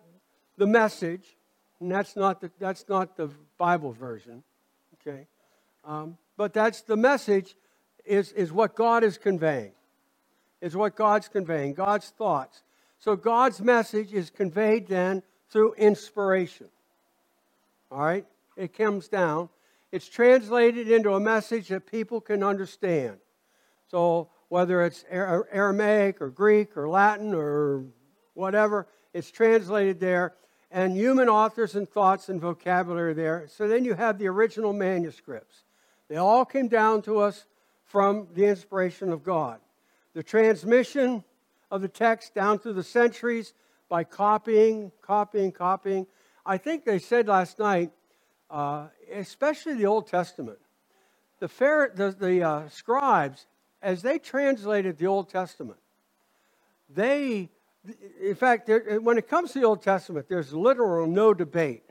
[0.57, 1.37] the message,
[1.79, 4.43] and that's not the, that's not the Bible version.
[4.95, 5.27] Okay,
[5.85, 7.55] um, but that's the message
[8.07, 9.73] is, is what God is conveying.
[10.63, 12.63] Is what God's conveying, God's thoughts.
[12.99, 16.69] So God's message is conveyed then through inspiration.
[17.91, 18.25] All right?
[18.57, 19.51] It comes down.
[19.93, 23.19] It's translated into a message that people can understand.
[23.91, 27.85] So whether it's Aramaic or Greek or Latin or
[28.35, 30.35] whatever, it's translated there,
[30.71, 33.47] and human authors and thoughts and vocabulary there.
[33.49, 35.65] So then you have the original manuscripts.
[36.09, 37.47] They all came down to us
[37.85, 39.59] from the inspiration of God.
[40.15, 41.25] The transmission
[41.71, 43.55] of the text down through the centuries
[43.89, 46.07] by copying, copying, copying.
[46.45, 47.91] I think they said last night,
[48.51, 50.59] uh, especially the Old Testament,
[51.41, 53.47] the, the, the uh, scribes
[53.87, 55.79] as they translated the Old Testament,
[56.93, 57.49] they,
[58.21, 58.69] in fact,
[59.01, 61.85] when it comes to the Old Testament, there's literal no debate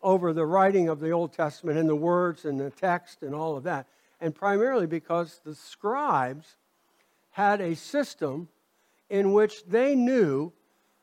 [0.00, 3.56] over the writing of the Old Testament and the words and the text and all
[3.56, 3.88] of that.
[4.20, 6.54] And primarily because the scribes
[7.32, 8.48] had a system
[9.10, 10.52] in which they knew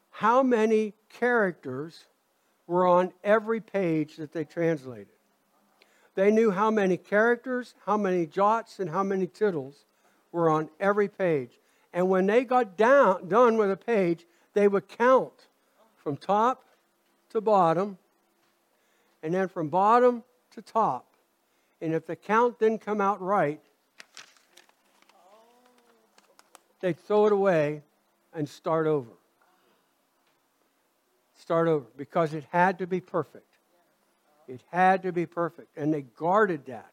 [0.09, 2.05] how many characters
[2.65, 5.09] were on every page that they translated.
[6.15, 9.85] They knew how many characters, how many jots, and how many tittles
[10.31, 11.51] were on every page.
[11.93, 15.47] And when they got down, done with a page, they would count
[15.95, 16.63] from top
[17.29, 17.97] to bottom,
[19.21, 21.05] and then from bottom to top.
[21.81, 23.59] And if the count didn't come out right,
[26.79, 27.83] they'd throw it away
[28.33, 29.11] and start over.
[31.37, 33.45] Start over because it had to be perfect.
[34.47, 35.77] It had to be perfect.
[35.77, 36.91] And they guarded that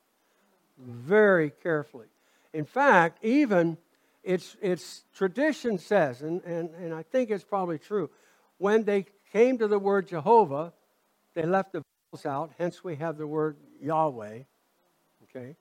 [0.79, 2.07] very carefully.
[2.57, 3.77] In fact, even
[4.25, 8.09] its, its tradition says, and, and, and I think it's probably true,
[8.57, 10.73] when they came to the word Jehovah,
[11.35, 14.39] they left the vowels out, hence we have the word Yahweh,
[15.25, 15.55] okay?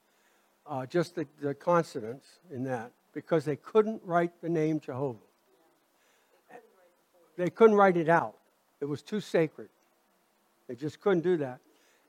[0.65, 5.19] Uh, just the, the consonants in that, because they couldn't write the name Jehovah.
[7.35, 8.37] They couldn't write it out.
[8.79, 9.67] It was too sacred.
[10.69, 11.59] They just couldn't do that.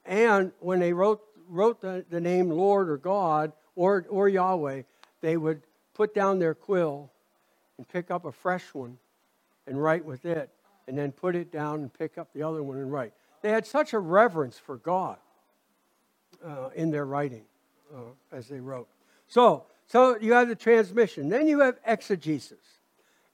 [0.05, 4.83] And when they wrote, wrote the, the name Lord or God or, or Yahweh,
[5.21, 5.63] they would
[5.95, 7.11] put down their quill
[7.79, 8.99] and pick up a fresh one
[9.67, 10.51] and write with it,
[10.87, 13.13] and then put it down and pick up the other one and write.
[13.43, 15.19] They had such a reverence for God
[16.45, 17.45] uh, in their writing
[17.95, 18.01] uh,
[18.33, 18.89] as they wrote.
[19.29, 21.29] So, so you have the transmission.
[21.29, 22.59] Then you have exegesis.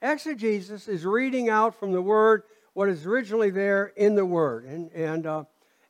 [0.01, 2.43] Exegesis is reading out from the word
[2.73, 4.65] what is originally there in the word.
[4.65, 5.43] And, and uh,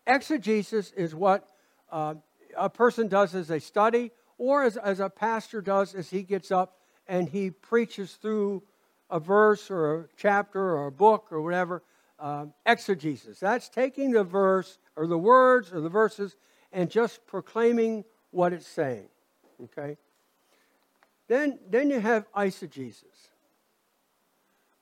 [0.05, 1.47] exegesis is what
[1.89, 2.15] uh,
[2.57, 6.51] a person does as they study or as, as a pastor does as he gets
[6.51, 6.77] up
[7.07, 8.63] and he preaches through
[9.09, 11.83] a verse or a chapter or a book or whatever,
[12.19, 13.39] uh, exegesis.
[13.39, 16.35] That's taking the verse or the words or the verses
[16.71, 19.09] and just proclaiming what it's saying.
[19.63, 19.97] Okay?
[21.27, 23.29] Then, then you have eisegesis.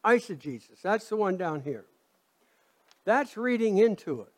[0.03, 1.85] Eisegesis, that's the one down here.
[3.05, 4.33] That's reading into it.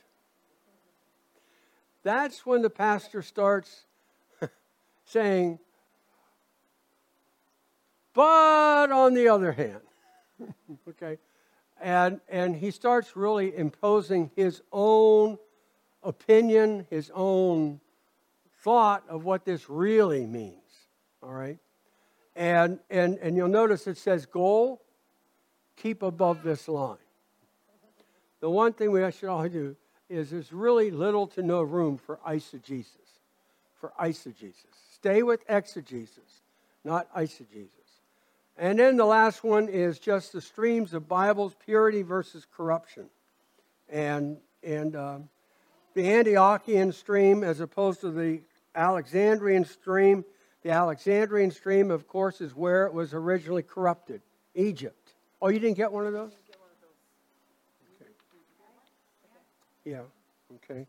[2.04, 3.86] That's when the pastor starts
[5.06, 5.60] saying,
[8.14, 9.82] but on the other hand,
[10.90, 11.18] okay,
[11.82, 15.38] and, and he starts really imposing his own
[16.04, 17.80] opinion, his own
[18.62, 20.88] thought of what this really means,
[21.22, 21.58] all right?
[22.36, 24.82] And, and, and you'll notice it says goal,
[25.76, 26.98] keep above this line.
[28.40, 29.76] The one thing we should all do
[30.10, 33.20] is there's really little to no room for eisegesis,
[33.80, 34.93] for eisegesis.
[35.04, 36.44] Stay with exegesis,
[36.86, 37.68] not eisegesis.
[38.58, 43.10] And then the last one is just the streams of Bibles, purity versus corruption.
[43.90, 45.18] And, and uh,
[45.94, 48.44] the Antiochian stream as opposed to the
[48.76, 50.24] Alexandrian stream.
[50.62, 54.22] The Alexandrian stream, of course, is where it was originally corrupted
[54.56, 55.16] Egypt.
[55.42, 56.32] Oh, you didn't get one of those?
[58.00, 58.10] Okay.
[59.84, 60.04] Yeah,
[60.56, 60.88] okay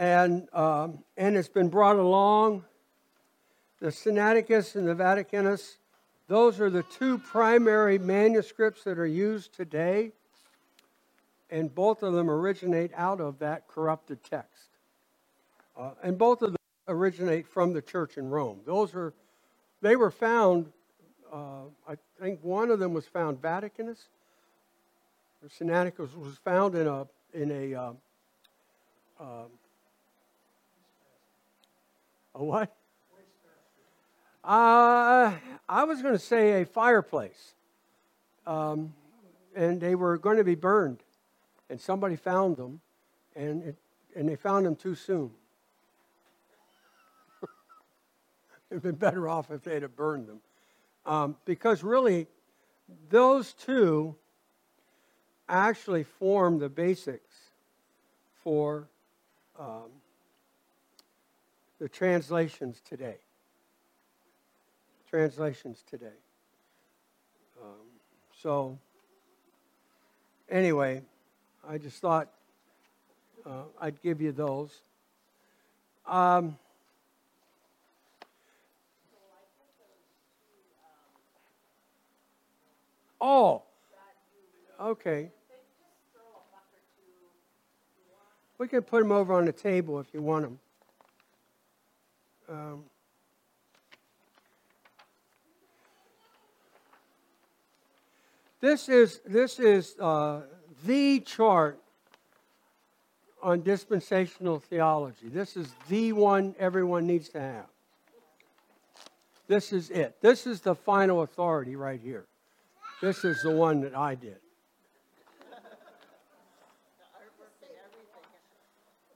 [0.00, 2.64] and, um, and it's been brought along.
[3.80, 5.76] The Sinaiticus and the Vaticanus,
[6.26, 10.12] those are the two primary manuscripts that are used today,
[11.50, 14.70] and both of them originate out of that corrupted text.
[15.78, 16.58] Uh, and both of them
[16.88, 18.60] originate from the church in Rome.
[18.64, 19.12] Those are,
[19.82, 20.72] they were found,
[21.30, 24.08] uh, I think one of them was found Vaticanus,
[25.42, 27.92] or Sinaiticus was found in a, in a, uh,
[29.20, 29.46] um,
[32.34, 32.74] a what?
[34.42, 35.32] Uh,
[35.68, 37.54] I was going to say a fireplace.
[38.46, 38.94] Um,
[39.54, 41.02] and they were going to be burned.
[41.68, 42.80] And somebody found them,
[43.36, 43.76] and, it,
[44.16, 45.30] and they found them too soon.
[48.70, 50.40] It'd been better off if they'd have burned them.
[51.06, 52.26] Um, because really,
[53.08, 54.16] those two
[55.48, 57.34] actually form the basics
[58.42, 58.88] for
[59.58, 59.90] um,
[61.80, 63.16] the translations today.
[65.08, 66.06] Translations today.
[67.60, 67.68] Um,
[68.38, 68.78] so,
[70.48, 71.02] anyway,
[71.66, 72.28] I just thought
[73.46, 74.82] uh, I'd give you those.
[76.06, 76.58] Um,
[83.18, 83.62] oh,
[84.78, 85.30] okay.
[88.58, 90.58] We can put them over on the table if you want them.
[92.50, 92.82] Um,
[98.60, 100.40] this is this is uh,
[100.84, 101.80] the chart
[103.40, 105.28] on dispensational theology.
[105.28, 107.66] This is the one everyone needs to have.
[109.46, 110.16] This is it.
[110.20, 112.24] This is the final authority right here.
[113.00, 114.38] This is the one that I did.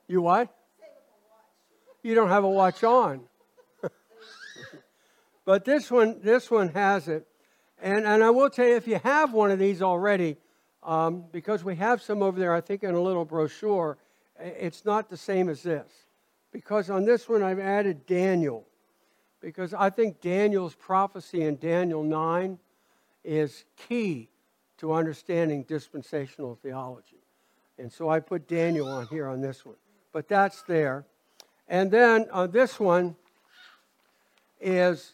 [0.06, 0.54] You what?
[2.04, 3.22] You don't have a watch on.
[5.46, 7.26] but this one, this one has it.
[7.82, 10.36] And, and I will tell you, if you have one of these already,
[10.82, 13.96] um, because we have some over there, I think in a little brochure,
[14.38, 15.88] it's not the same as this.
[16.52, 18.66] Because on this one, I've added Daniel.
[19.40, 22.58] Because I think Daniel's prophecy in Daniel 9
[23.24, 24.28] is key
[24.76, 27.22] to understanding dispensational theology.
[27.78, 29.76] And so I put Daniel on here on this one.
[30.12, 31.06] But that's there.
[31.68, 33.16] And then on this one
[34.60, 35.12] is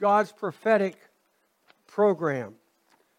[0.00, 0.96] God's prophetic
[1.86, 2.54] program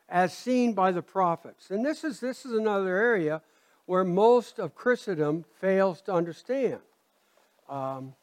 [0.10, 1.72] as seen by the prophets.
[1.72, 3.42] And this is, this is another area
[3.86, 6.80] where most of Christendom fails to understand.
[7.70, 8.14] Um,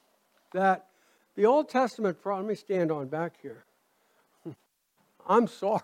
[0.52, 0.86] that
[1.34, 3.64] the Old Testament, let me stand on back here.
[5.26, 5.82] I'm sorry.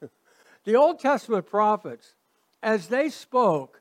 [0.64, 2.14] the Old Testament prophets,
[2.62, 3.80] as they spoke,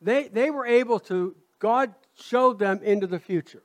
[0.00, 3.62] they, they were able to, God showed them into the future.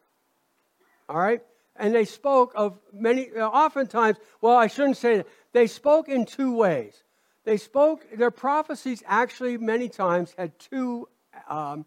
[1.09, 1.41] All right?
[1.75, 5.27] And they spoke of many, oftentimes, well, I shouldn't say that.
[5.51, 7.03] They spoke in two ways.
[7.43, 11.09] They spoke, their prophecies actually many times had two,
[11.49, 11.85] um,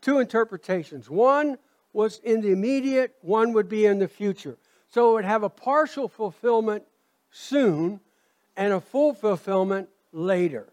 [0.00, 1.10] two interpretations.
[1.10, 1.58] One
[1.92, 4.56] was in the immediate, one would be in the future.
[4.88, 6.84] So it would have a partial fulfillment
[7.32, 7.98] soon
[8.56, 10.72] and a full fulfillment later.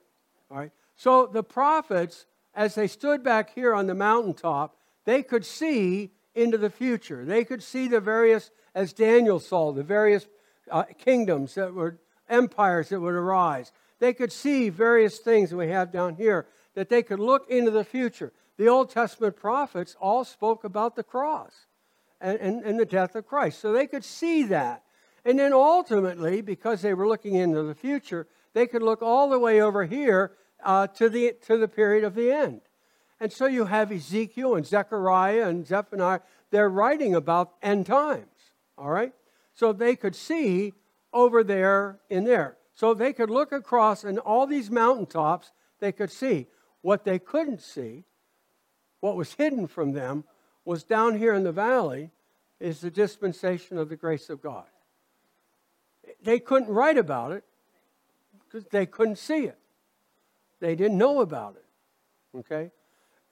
[0.51, 0.71] All right?
[0.95, 4.75] So the prophets, as they stood back here on the mountaintop,
[5.05, 7.25] they could see into the future.
[7.25, 10.27] They could see the various, as Daniel saw, the various
[10.69, 11.99] uh, kingdoms that were
[12.29, 13.71] empires that would arise.
[13.99, 17.71] They could see various things that we have down here, that they could look into
[17.71, 18.31] the future.
[18.57, 21.53] The Old Testament prophets all spoke about the cross
[22.19, 23.59] and, and, and the death of Christ.
[23.59, 24.83] So they could see that.
[25.25, 29.39] And then ultimately, because they were looking into the future, they could look all the
[29.39, 32.61] way over here uh, to, the, to the period of the end.
[33.19, 36.21] And so you have Ezekiel and Zechariah and Zephaniah.
[36.49, 38.25] They're writing about end times,
[38.77, 39.13] all right?
[39.53, 40.73] So they could see
[41.13, 42.57] over there in there.
[42.73, 46.47] So they could look across and all these mountaintops, they could see.
[46.81, 48.05] What they couldn't see,
[49.01, 50.23] what was hidden from them,
[50.65, 52.09] was down here in the valley
[52.59, 54.65] is the dispensation of the grace of God.
[56.23, 57.43] They couldn't write about it
[58.39, 59.57] because they couldn't see it.
[60.61, 62.39] They didn't know about it.
[62.39, 62.71] Okay?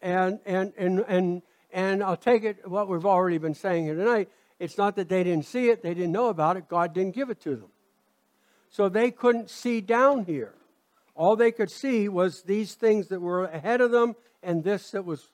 [0.02, 1.42] And, and, and, and,
[1.72, 4.30] and I'll take it what we've already been saying here tonight.
[4.60, 7.30] It's not that they didn't see it, they didn't know about it, God didn't give
[7.30, 7.70] it to them.
[8.70, 10.54] So they couldn't see down here.
[11.16, 15.06] All they could see was these things that were ahead of them and this that
[15.06, 15.30] was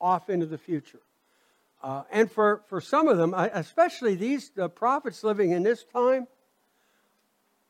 [0.00, 1.00] off into the future.
[1.82, 6.26] Uh, and for, for some of them, especially these the prophets living in this time,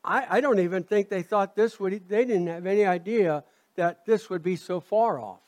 [0.04, 3.44] I, I don't even think they thought this would, they didn't have any idea
[3.76, 5.40] that this would be so far off.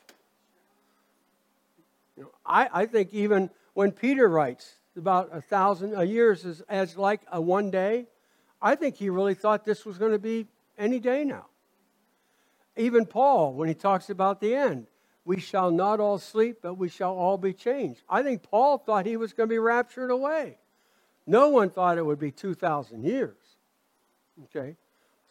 [2.17, 6.97] You know, I, I think even when Peter writes about a thousand years as, as
[6.97, 8.07] like a one day,
[8.61, 10.47] I think he really thought this was going to be
[10.79, 11.47] any day now.
[12.77, 14.87] Even Paul, when he talks about the end,
[15.25, 18.03] we shall not all sleep, but we shall all be changed.
[18.09, 20.59] I think Paul thought he was going to be raptured away.
[21.27, 23.37] No one thought it would be 2,000 years.
[24.45, 24.77] Okay?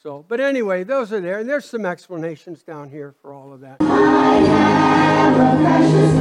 [0.06, 3.62] So, but anyway, those are there, and there's some explanations down here for all of
[3.62, 3.78] that.
[3.82, 6.14] I have a precious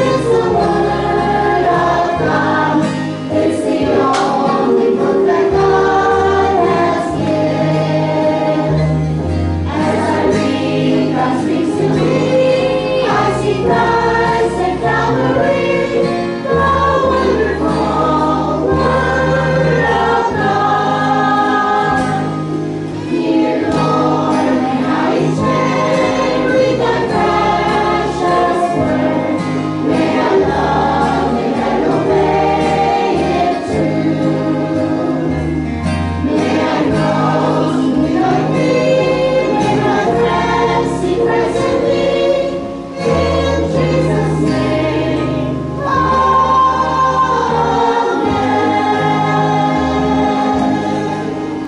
[0.00, 0.40] it's the
[1.68, 2.82] of God,
[3.30, 4.41] it's the.